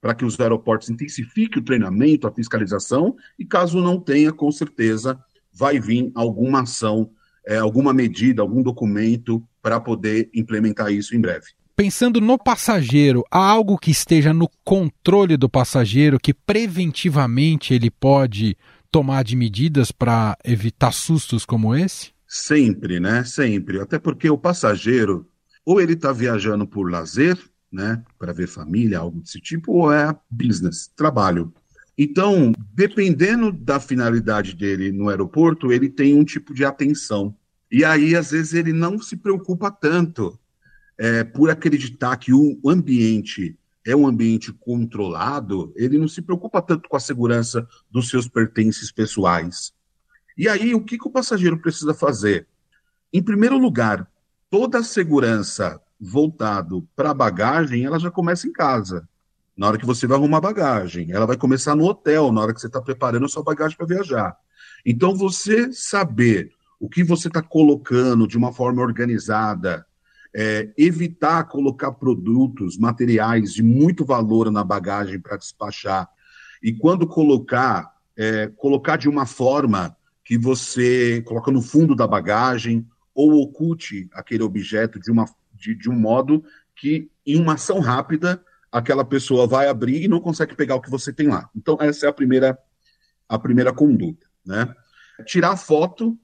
para 0.00 0.12
que 0.12 0.24
os 0.24 0.38
aeroportos 0.40 0.90
intensifiquem 0.90 1.62
o 1.62 1.64
treinamento, 1.64 2.26
a 2.26 2.32
fiscalização, 2.32 3.16
e 3.38 3.44
caso 3.44 3.80
não 3.80 4.00
tenha, 4.00 4.32
com 4.32 4.50
certeza 4.50 5.16
vai 5.52 5.78
vir 5.78 6.10
alguma 6.16 6.62
ação, 6.62 7.10
é, 7.46 7.58
alguma 7.58 7.92
medida, 7.92 8.42
algum 8.42 8.62
documento 8.62 9.42
para 9.62 9.78
poder 9.78 10.28
implementar 10.34 10.92
isso 10.92 11.14
em 11.14 11.20
breve. 11.20 11.46
Pensando 11.76 12.20
no 12.20 12.38
passageiro, 12.38 13.22
há 13.30 13.38
algo 13.38 13.76
que 13.76 13.90
esteja 13.90 14.32
no 14.32 14.48
controle 14.64 15.36
do 15.36 15.48
passageiro 15.48 16.18
que 16.18 16.32
preventivamente 16.32 17.74
ele 17.74 17.90
pode 17.90 18.56
tomar 18.90 19.22
de 19.22 19.36
medidas 19.36 19.92
para 19.92 20.36
evitar 20.42 20.90
sustos 20.90 21.44
como 21.44 21.74
esse? 21.74 22.12
Sempre, 22.26 22.98
né? 22.98 23.24
Sempre. 23.24 23.80
Até 23.80 23.98
porque 23.98 24.28
o 24.30 24.38
passageiro, 24.38 25.28
ou 25.64 25.80
ele 25.80 25.92
está 25.92 26.12
viajando 26.12 26.66
por 26.66 26.90
lazer, 26.90 27.38
né? 27.70 28.02
Para 28.18 28.32
ver 28.32 28.46
família, 28.46 28.98
algo 28.98 29.20
desse 29.20 29.38
tipo, 29.38 29.72
ou 29.72 29.92
é 29.92 30.16
business, 30.30 30.90
trabalho. 30.96 31.52
Então, 31.98 32.52
dependendo 32.74 33.50
da 33.50 33.80
finalidade 33.80 34.54
dele 34.54 34.92
no 34.92 35.08
aeroporto, 35.08 35.72
ele 35.72 35.88
tem 35.88 36.14
um 36.14 36.24
tipo 36.24 36.52
de 36.52 36.64
atenção. 36.64 37.34
E 37.70 37.84
aí, 37.84 38.14
às 38.14 38.30
vezes, 38.30 38.52
ele 38.52 38.72
não 38.72 38.98
se 38.98 39.16
preocupa 39.16 39.70
tanto 39.70 40.38
é, 40.98 41.24
por 41.24 41.50
acreditar 41.50 42.16
que 42.16 42.32
o 42.32 42.60
ambiente 42.66 43.58
é 43.86 43.94
um 43.94 44.06
ambiente 44.06 44.52
controlado, 44.52 45.72
ele 45.76 45.96
não 45.96 46.08
se 46.08 46.20
preocupa 46.20 46.60
tanto 46.60 46.88
com 46.88 46.96
a 46.96 47.00
segurança 47.00 47.66
dos 47.88 48.08
seus 48.08 48.26
pertences 48.26 48.90
pessoais. 48.90 49.72
E 50.36 50.48
aí, 50.48 50.74
o 50.74 50.82
que, 50.82 50.98
que 50.98 51.06
o 51.06 51.10
passageiro 51.10 51.58
precisa 51.58 51.94
fazer? 51.94 52.46
Em 53.12 53.22
primeiro 53.22 53.56
lugar, 53.56 54.10
toda 54.50 54.78
a 54.78 54.84
segurança 54.84 55.80
voltado 55.98 56.86
para 56.96 57.10
a 57.10 57.14
bagagem, 57.14 57.84
ela 57.84 57.98
já 57.98 58.10
começa 58.10 58.46
em 58.46 58.52
casa. 58.52 59.08
Na 59.56 59.68
hora 59.68 59.78
que 59.78 59.86
você 59.86 60.06
vai 60.06 60.18
arrumar 60.18 60.40
bagagem, 60.40 61.12
ela 61.12 61.26
vai 61.26 61.36
começar 61.36 61.74
no 61.74 61.86
hotel, 61.86 62.30
na 62.30 62.42
hora 62.42 62.52
que 62.52 62.60
você 62.60 62.66
está 62.66 62.80
preparando 62.80 63.24
a 63.24 63.28
sua 63.28 63.42
bagagem 63.42 63.76
para 63.76 63.86
viajar. 63.86 64.36
Então, 64.84 65.14
você 65.14 65.72
saber 65.72 66.50
o 66.78 66.88
que 66.88 67.02
você 67.02 67.28
está 67.28 67.40
colocando 67.40 68.28
de 68.28 68.36
uma 68.36 68.52
forma 68.52 68.82
organizada, 68.82 69.86
é, 70.34 70.70
evitar 70.76 71.44
colocar 71.44 71.92
produtos, 71.92 72.76
materiais 72.76 73.54
de 73.54 73.62
muito 73.62 74.04
valor 74.04 74.50
na 74.50 74.62
bagagem 74.62 75.18
para 75.18 75.38
despachar. 75.38 76.06
E 76.62 76.74
quando 76.74 77.06
colocar, 77.06 77.90
é, 78.14 78.48
colocar 78.48 78.96
de 78.96 79.08
uma 79.08 79.24
forma 79.24 79.96
que 80.22 80.36
você 80.36 81.22
coloca 81.22 81.50
no 81.50 81.62
fundo 81.62 81.94
da 81.94 82.06
bagagem 82.06 82.86
ou 83.14 83.40
oculte 83.40 84.08
aquele 84.12 84.42
objeto 84.42 85.00
de, 85.00 85.10
uma, 85.10 85.24
de, 85.54 85.74
de 85.74 85.88
um 85.88 85.98
modo 85.98 86.44
que, 86.74 87.10
em 87.24 87.40
uma 87.40 87.54
ação 87.54 87.80
rápida, 87.80 88.42
aquela 88.76 89.06
pessoa 89.06 89.46
vai 89.46 89.68
abrir 89.68 90.04
e 90.04 90.08
não 90.08 90.20
consegue 90.20 90.54
pegar 90.54 90.74
o 90.74 90.82
que 90.82 90.90
você 90.90 91.10
tem 91.10 91.28
lá. 91.28 91.48
Então, 91.56 91.78
essa 91.80 92.04
é 92.04 92.08
a 92.10 92.12
primeira, 92.12 92.58
a 93.26 93.38
primeira 93.38 93.72
conduta. 93.72 94.26
Né? 94.44 94.70
Tirar 95.24 95.56
foto 95.56 96.14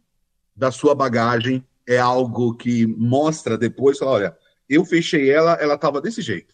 da 0.54 0.70
sua 0.70 0.94
bagagem 0.94 1.64
é 1.86 1.96
algo 1.96 2.54
que 2.54 2.86
mostra 2.86 3.56
depois, 3.56 3.98
fala, 3.98 4.10
olha, 4.10 4.36
eu 4.68 4.84
fechei 4.84 5.30
ela, 5.30 5.54
ela 5.54 5.76
estava 5.76 5.98
desse 5.98 6.20
jeito. 6.20 6.52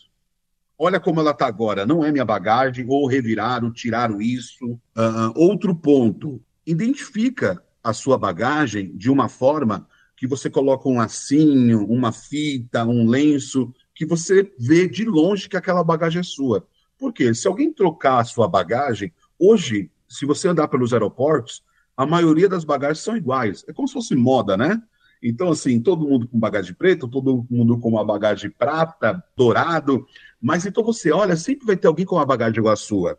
Olha 0.79 1.01
como 1.01 1.19
ela 1.19 1.33
está 1.33 1.49
agora, 1.49 1.85
não 1.85 2.05
é 2.05 2.13
minha 2.13 2.25
bagagem, 2.25 2.87
ou 2.89 3.09
reviraram, 3.09 3.73
tiraram 3.73 4.23
isso. 4.23 4.81
Uh, 4.97 5.33
outro 5.35 5.75
ponto, 5.75 6.41
identifica 6.65 7.61
a 7.83 7.93
sua 7.93 8.17
bagagem 8.17 8.97
de 8.97 9.11
uma 9.11 9.29
forma 9.29 9.89
que 10.17 10.29
você 10.29 10.49
coloca 10.49 10.89
um 10.89 10.99
lacinho, 10.99 11.85
uma 11.87 12.13
fita, 12.13 12.85
um 12.85 13.09
lenço, 13.09 13.75
que 13.99 14.07
você 14.07 14.49
vê 14.57 14.87
de 14.87 15.05
longe 15.05 15.49
que 15.49 15.57
aquela 15.57 15.83
bagagem 15.83 16.21
é 16.21 16.23
sua. 16.23 16.65
Por 16.97 17.13
quê? 17.13 17.35
Se 17.35 17.49
alguém 17.49 17.73
trocar 17.73 18.21
a 18.21 18.25
sua 18.25 18.47
bagagem, 18.47 19.13
hoje, 19.37 19.91
se 20.09 20.25
você 20.25 20.47
andar 20.47 20.69
pelos 20.69 20.93
aeroportos, 20.93 21.65
a 21.97 22.07
maioria 22.07 22.49
das 22.49 22.63
bagagens 22.63 23.01
são 23.01 23.17
iguais. 23.17 23.65
É 23.67 23.73
como 23.73 23.89
se 23.89 23.95
fosse 23.95 24.15
moda, 24.15 24.57
né? 24.57 24.81
Então, 25.21 25.51
assim, 25.51 25.81
todo 25.81 26.07
mundo 26.07 26.29
com 26.29 26.39
bagagem 26.39 26.75
preta, 26.75 27.09
todo 27.09 27.45
mundo 27.51 27.77
com 27.77 27.89
uma 27.89 28.05
bagagem 28.05 28.53
prata, 28.53 29.21
dourado, 29.37 30.07
mas 30.41 30.65
então 30.65 30.85
você 30.85 31.11
olha, 31.11 31.35
sempre 31.37 31.67
vai 31.67 31.77
ter 31.77 31.89
alguém 31.89 32.07
com 32.07 32.15
uma 32.15 32.25
bagagem 32.25 32.61
igual 32.61 32.75
a 32.75 32.77
sua. 32.77 33.19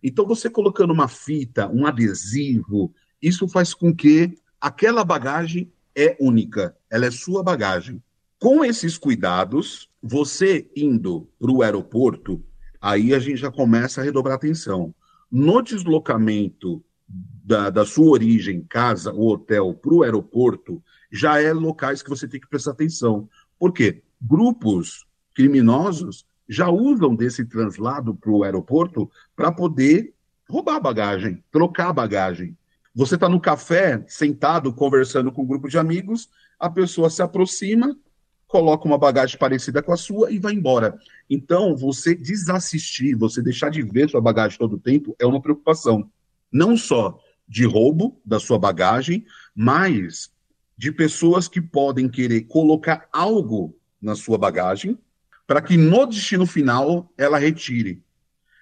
Então, 0.00 0.24
você 0.24 0.48
colocando 0.48 0.92
uma 0.92 1.08
fita, 1.08 1.68
um 1.68 1.84
adesivo, 1.84 2.94
isso 3.20 3.48
faz 3.48 3.74
com 3.74 3.92
que 3.92 4.38
aquela 4.60 5.04
bagagem 5.04 5.72
é 5.92 6.16
única, 6.20 6.76
ela 6.88 7.06
é 7.06 7.10
sua 7.10 7.42
bagagem. 7.42 8.00
Com 8.40 8.64
esses 8.64 8.96
cuidados, 8.96 9.90
você 10.02 10.66
indo 10.74 11.28
para 11.38 11.50
o 11.50 11.62
aeroporto, 11.62 12.42
aí 12.80 13.12
a 13.12 13.18
gente 13.18 13.36
já 13.36 13.50
começa 13.50 14.00
a 14.00 14.04
redobrar 14.04 14.34
atenção. 14.34 14.94
No 15.30 15.60
deslocamento 15.60 16.82
da, 17.06 17.68
da 17.68 17.84
sua 17.84 18.10
origem, 18.10 18.64
casa 18.66 19.12
ou 19.12 19.34
hotel, 19.34 19.74
para 19.74 19.92
o 19.92 20.02
aeroporto, 20.02 20.82
já 21.12 21.38
é 21.38 21.52
locais 21.52 22.02
que 22.02 22.08
você 22.08 22.26
tem 22.26 22.40
que 22.40 22.48
prestar 22.48 22.70
atenção. 22.70 23.28
Por 23.58 23.74
quê? 23.74 24.02
Grupos 24.18 25.06
criminosos 25.34 26.24
já 26.48 26.70
usam 26.70 27.14
desse 27.14 27.44
translado 27.44 28.14
para 28.14 28.30
o 28.30 28.42
aeroporto 28.42 29.10
para 29.36 29.52
poder 29.52 30.14
roubar 30.48 30.76
a 30.76 30.80
bagagem, 30.80 31.44
trocar 31.52 31.90
a 31.90 31.92
bagagem. 31.92 32.56
Você 32.94 33.16
está 33.16 33.28
no 33.28 33.38
café, 33.38 34.02
sentado, 34.08 34.72
conversando 34.72 35.30
com 35.30 35.42
um 35.42 35.46
grupo 35.46 35.68
de 35.68 35.76
amigos, 35.76 36.30
a 36.58 36.70
pessoa 36.70 37.10
se 37.10 37.20
aproxima, 37.20 37.94
coloca 38.50 38.84
uma 38.84 38.98
bagagem 38.98 39.38
parecida 39.38 39.80
com 39.80 39.92
a 39.92 39.96
sua 39.96 40.32
e 40.32 40.38
vai 40.38 40.52
embora. 40.52 40.98
Então, 41.28 41.76
você 41.76 42.16
desassistir, 42.16 43.16
você 43.16 43.40
deixar 43.40 43.70
de 43.70 43.80
ver 43.80 44.10
sua 44.10 44.20
bagagem 44.20 44.58
todo 44.58 44.74
o 44.74 44.80
tempo 44.80 45.14
é 45.20 45.24
uma 45.24 45.40
preocupação. 45.40 46.10
Não 46.52 46.76
só 46.76 47.18
de 47.48 47.64
roubo 47.64 48.20
da 48.24 48.40
sua 48.40 48.58
bagagem, 48.58 49.24
mas 49.54 50.32
de 50.76 50.90
pessoas 50.90 51.46
que 51.46 51.60
podem 51.60 52.08
querer 52.08 52.42
colocar 52.42 53.08
algo 53.12 53.76
na 54.02 54.16
sua 54.16 54.36
bagagem 54.36 54.98
para 55.46 55.62
que 55.62 55.76
no 55.76 56.06
destino 56.06 56.44
final 56.44 57.12
ela 57.16 57.38
retire. 57.38 58.02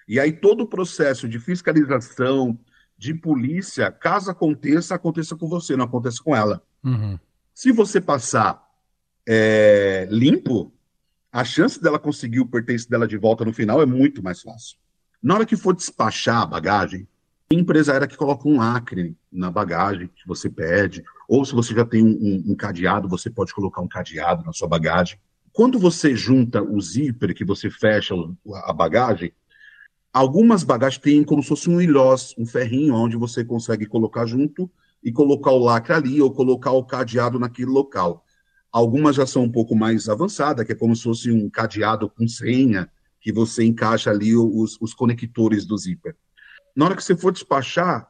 E 0.07 0.21
aí 0.21 0.33
todo 0.33 0.63
o 0.63 0.67
processo 0.67 1.27
de 1.27 1.39
fiscalização, 1.39 2.59
de 2.97 3.15
polícia, 3.15 3.91
caso 3.91 4.31
aconteça, 4.31 4.95
aconteça 4.95 5.35
com 5.35 5.49
você, 5.49 5.77
não 5.77 5.87
aconteça 5.87 6.23
com 6.23 6.37
ela. 6.37 6.63
Uhum. 6.85 7.19
Se 7.55 7.73
você 7.73 8.01
passar 8.01 8.68
é, 9.31 10.09
limpo, 10.11 10.73
a 11.31 11.45
chance 11.45 11.81
dela 11.81 11.99
conseguir 11.99 12.41
o 12.41 12.47
pertence 12.47 12.89
dela 12.89 13.07
de 13.07 13.19
volta 13.19 13.45
no 13.45 13.53
final 13.53 13.83
é 13.83 13.85
muito 13.85 14.23
mais 14.23 14.41
fácil. 14.41 14.79
Na 15.23 15.35
hora 15.35 15.45
que 15.45 15.55
for 15.55 15.75
despachar 15.75 16.41
a 16.41 16.47
bagagem, 16.47 17.07
empresa 17.51 17.93
aérea 17.93 18.09
que 18.09 18.17
coloca 18.17 18.49
um 18.49 18.57
lacre 18.57 19.15
na 19.31 19.51
bagagem 19.51 20.09
que 20.09 20.27
você 20.27 20.49
pede, 20.49 21.05
ou 21.29 21.45
se 21.45 21.55
você 21.55 21.75
já 21.75 21.85
tem 21.85 22.03
um, 22.03 22.09
um, 22.09 22.53
um, 22.53 22.55
cadeado, 22.55 23.07
você 23.07 23.29
pode 23.29 23.53
colocar 23.53 23.83
um 23.83 23.89
cadeado 23.89 24.43
na 24.47 24.53
sua 24.55 24.67
bagagem. 24.67 25.19
Quando 25.53 25.79
você 25.79 26.17
junta 26.17 26.63
o 26.63 26.81
zíper, 26.81 27.35
que 27.35 27.45
você 27.45 27.69
fecha 27.69 28.15
a 28.65 28.73
bagagem, 28.73 29.33
algumas 30.11 30.63
bagagens 30.63 31.03
têm 31.03 31.23
como 31.23 31.43
se 31.43 31.51
fosse 31.51 31.69
um 31.69 31.83
ilhós, 31.83 32.35
um 32.39 32.47
ferrinho, 32.47 32.95
onde 32.95 33.17
você 33.17 33.45
consegue 33.45 33.85
colocar 33.85 34.25
junto 34.25 34.71
e 35.05 35.13
colocar 35.13 35.51
o 35.51 35.59
lacre 35.59 35.93
ali, 35.93 36.23
ou 36.23 36.33
colocar 36.33 36.71
o 36.73 36.85
cadeado 36.85 37.39
naquele 37.39 37.71
local. 37.71 38.25
Algumas 38.71 39.17
já 39.17 39.27
são 39.27 39.45
um 39.45 39.51
pouco 39.51 39.75
mais 39.75 40.09
avançadas, 40.09 40.65
que 40.67 40.73
é 40.73 40.75
como 40.75 40.95
se 40.95 41.03
fosse 41.03 41.31
um 41.31 41.49
cadeado 41.49 42.09
com 42.09 42.29
senha, 42.29 42.91
que 43.21 43.33
você 43.33 43.65
encaixa 43.65 44.11
ali 44.11 44.37
os, 44.37 44.77
os 44.81 44.95
conectores 44.95 45.65
do 45.67 45.77
zíper. 45.77 46.15
Na 46.77 46.85
hora 46.85 46.97
que 46.97 47.03
você 47.03 47.17
for 47.17 47.33
despachar, 47.33 48.09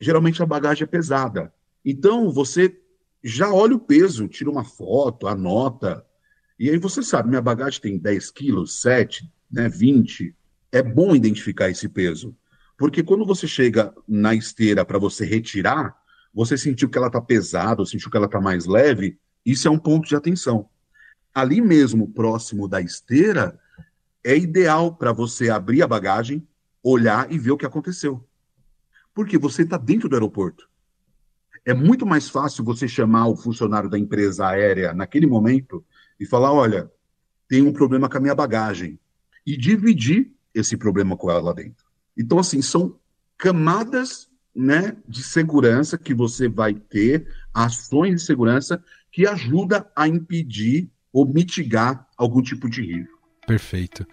geralmente 0.00 0.42
a 0.42 0.46
bagagem 0.46 0.84
é 0.84 0.86
pesada. 0.86 1.52
Então 1.84 2.30
você 2.30 2.76
já 3.22 3.52
olha 3.52 3.76
o 3.76 3.80
peso, 3.80 4.26
tira 4.26 4.50
uma 4.50 4.64
foto, 4.64 5.28
anota. 5.28 6.04
E 6.58 6.70
aí 6.70 6.78
você 6.78 7.02
sabe, 7.02 7.28
minha 7.28 7.42
bagagem 7.42 7.80
tem 7.80 7.98
10 7.98 8.30
quilos, 8.30 8.80
7, 8.80 9.30
né, 9.50 9.68
20. 9.68 10.34
É 10.72 10.82
bom 10.82 11.14
identificar 11.14 11.68
esse 11.68 11.88
peso. 11.88 12.34
Porque 12.76 13.02
quando 13.02 13.26
você 13.26 13.46
chega 13.46 13.94
na 14.08 14.34
esteira 14.34 14.84
para 14.84 14.98
você 14.98 15.24
retirar, 15.24 15.94
você 16.32 16.56
sentiu 16.56 16.88
que 16.88 16.96
ela 16.96 17.08
está 17.08 17.20
pesada, 17.20 17.84
sentiu 17.84 18.10
que 18.10 18.16
ela 18.16 18.26
está 18.26 18.40
mais 18.40 18.64
leve, 18.66 19.18
isso 19.44 19.66
é 19.66 19.70
um 19.70 19.78
ponto 19.78 20.08
de 20.08 20.16
atenção. 20.16 20.68
Ali 21.34 21.60
mesmo, 21.60 22.08
próximo 22.08 22.68
da 22.68 22.80
esteira, 22.80 23.58
é 24.24 24.36
ideal 24.36 24.94
para 24.94 25.12
você 25.12 25.50
abrir 25.50 25.82
a 25.82 25.86
bagagem, 25.86 26.46
olhar 26.82 27.30
e 27.32 27.38
ver 27.38 27.52
o 27.52 27.56
que 27.56 27.66
aconteceu. 27.66 28.26
Porque 29.14 29.38
você 29.38 29.62
está 29.62 29.76
dentro 29.76 30.08
do 30.08 30.14
aeroporto. 30.14 30.68
É 31.64 31.74
muito 31.74 32.06
mais 32.06 32.28
fácil 32.28 32.64
você 32.64 32.88
chamar 32.88 33.28
o 33.28 33.36
funcionário 33.36 33.88
da 33.88 33.98
empresa 33.98 34.48
aérea 34.48 34.92
naquele 34.92 35.26
momento 35.26 35.84
e 36.18 36.26
falar: 36.26 36.52
olha, 36.52 36.90
tem 37.48 37.62
um 37.62 37.72
problema 37.72 38.08
com 38.08 38.16
a 38.16 38.20
minha 38.20 38.34
bagagem. 38.34 38.98
E 39.46 39.56
dividir 39.56 40.30
esse 40.54 40.76
problema 40.76 41.16
com 41.16 41.30
ela 41.30 41.40
lá 41.40 41.52
dentro. 41.52 41.84
Então, 42.16 42.38
assim, 42.38 42.60
são 42.60 42.98
camadas 43.36 44.28
né, 44.54 44.96
de 45.08 45.22
segurança 45.22 45.96
que 45.96 46.12
você 46.12 46.48
vai 46.48 46.74
ter, 46.74 47.26
ações 47.54 48.16
de 48.16 48.26
segurança 48.26 48.82
que 49.12 49.26
ajuda 49.26 49.86
a 49.96 50.06
impedir 50.06 50.90
ou 51.12 51.26
mitigar 51.26 52.06
algum 52.16 52.42
tipo 52.42 52.68
de 52.68 52.82
risco. 52.82 53.20
Perfeito. 53.46 54.06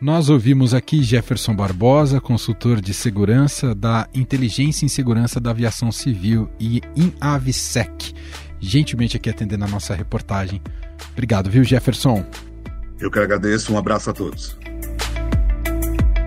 Nós 0.00 0.28
ouvimos 0.28 0.74
aqui 0.74 1.02
Jefferson 1.02 1.54
Barbosa, 1.54 2.20
consultor 2.20 2.80
de 2.80 2.92
segurança 2.92 3.74
da 3.74 4.08
Inteligência 4.12 4.84
em 4.84 4.88
Segurança 4.88 5.38
da 5.38 5.50
Aviação 5.50 5.92
Civil 5.92 6.50
e 6.58 6.80
INAVSEC, 6.96 8.12
gentilmente 8.58 9.16
aqui 9.16 9.30
atendendo 9.30 9.64
a 9.64 9.68
nossa 9.68 9.94
reportagem. 9.94 10.60
Obrigado, 11.12 11.48
viu, 11.48 11.62
Jefferson? 11.62 12.26
Eu 12.98 13.10
que 13.10 13.18
agradeço, 13.18 13.72
um 13.72 13.78
abraço 13.78 14.10
a 14.10 14.12
todos. 14.12 14.56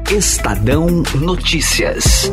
Estadão 0.10 1.04
Notícias. 1.20 2.32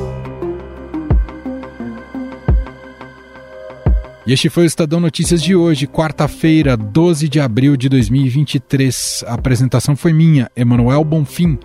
E 4.26 4.32
este 4.32 4.50
foi 4.50 4.64
o 4.64 4.66
Estadão 4.66 4.98
Notícias 5.00 5.42
de 5.42 5.56
hoje, 5.56 5.86
quarta-feira, 5.86 6.76
12 6.76 7.26
de 7.28 7.40
abril 7.40 7.74
de 7.76 7.88
2023. 7.88 9.24
A 9.26 9.32
apresentação 9.34 9.96
foi 9.96 10.12
minha, 10.12 10.50
Emanuel 10.54 11.02
Bonfim. 11.02 11.58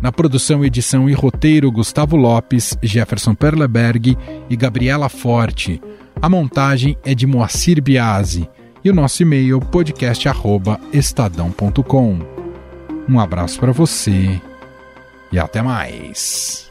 Na 0.00 0.10
produção, 0.10 0.64
edição 0.64 1.08
e 1.08 1.12
roteiro, 1.12 1.70
Gustavo 1.70 2.16
Lopes, 2.16 2.76
Jefferson 2.82 3.36
Perleberg 3.36 4.18
e 4.50 4.56
Gabriela 4.56 5.08
Forte. 5.08 5.80
A 6.20 6.28
montagem 6.28 6.98
é 7.04 7.14
de 7.14 7.24
Moacir 7.26 7.80
Biasi. 7.80 8.50
E 8.84 8.90
o 8.90 8.94
nosso 8.94 9.22
e-mail, 9.22 9.60
podcast.estadão.com. 9.60 12.18
Um 13.08 13.20
abraço 13.20 13.60
para 13.60 13.70
você 13.70 14.40
e 15.30 15.38
até 15.38 15.62
mais. 15.62 16.68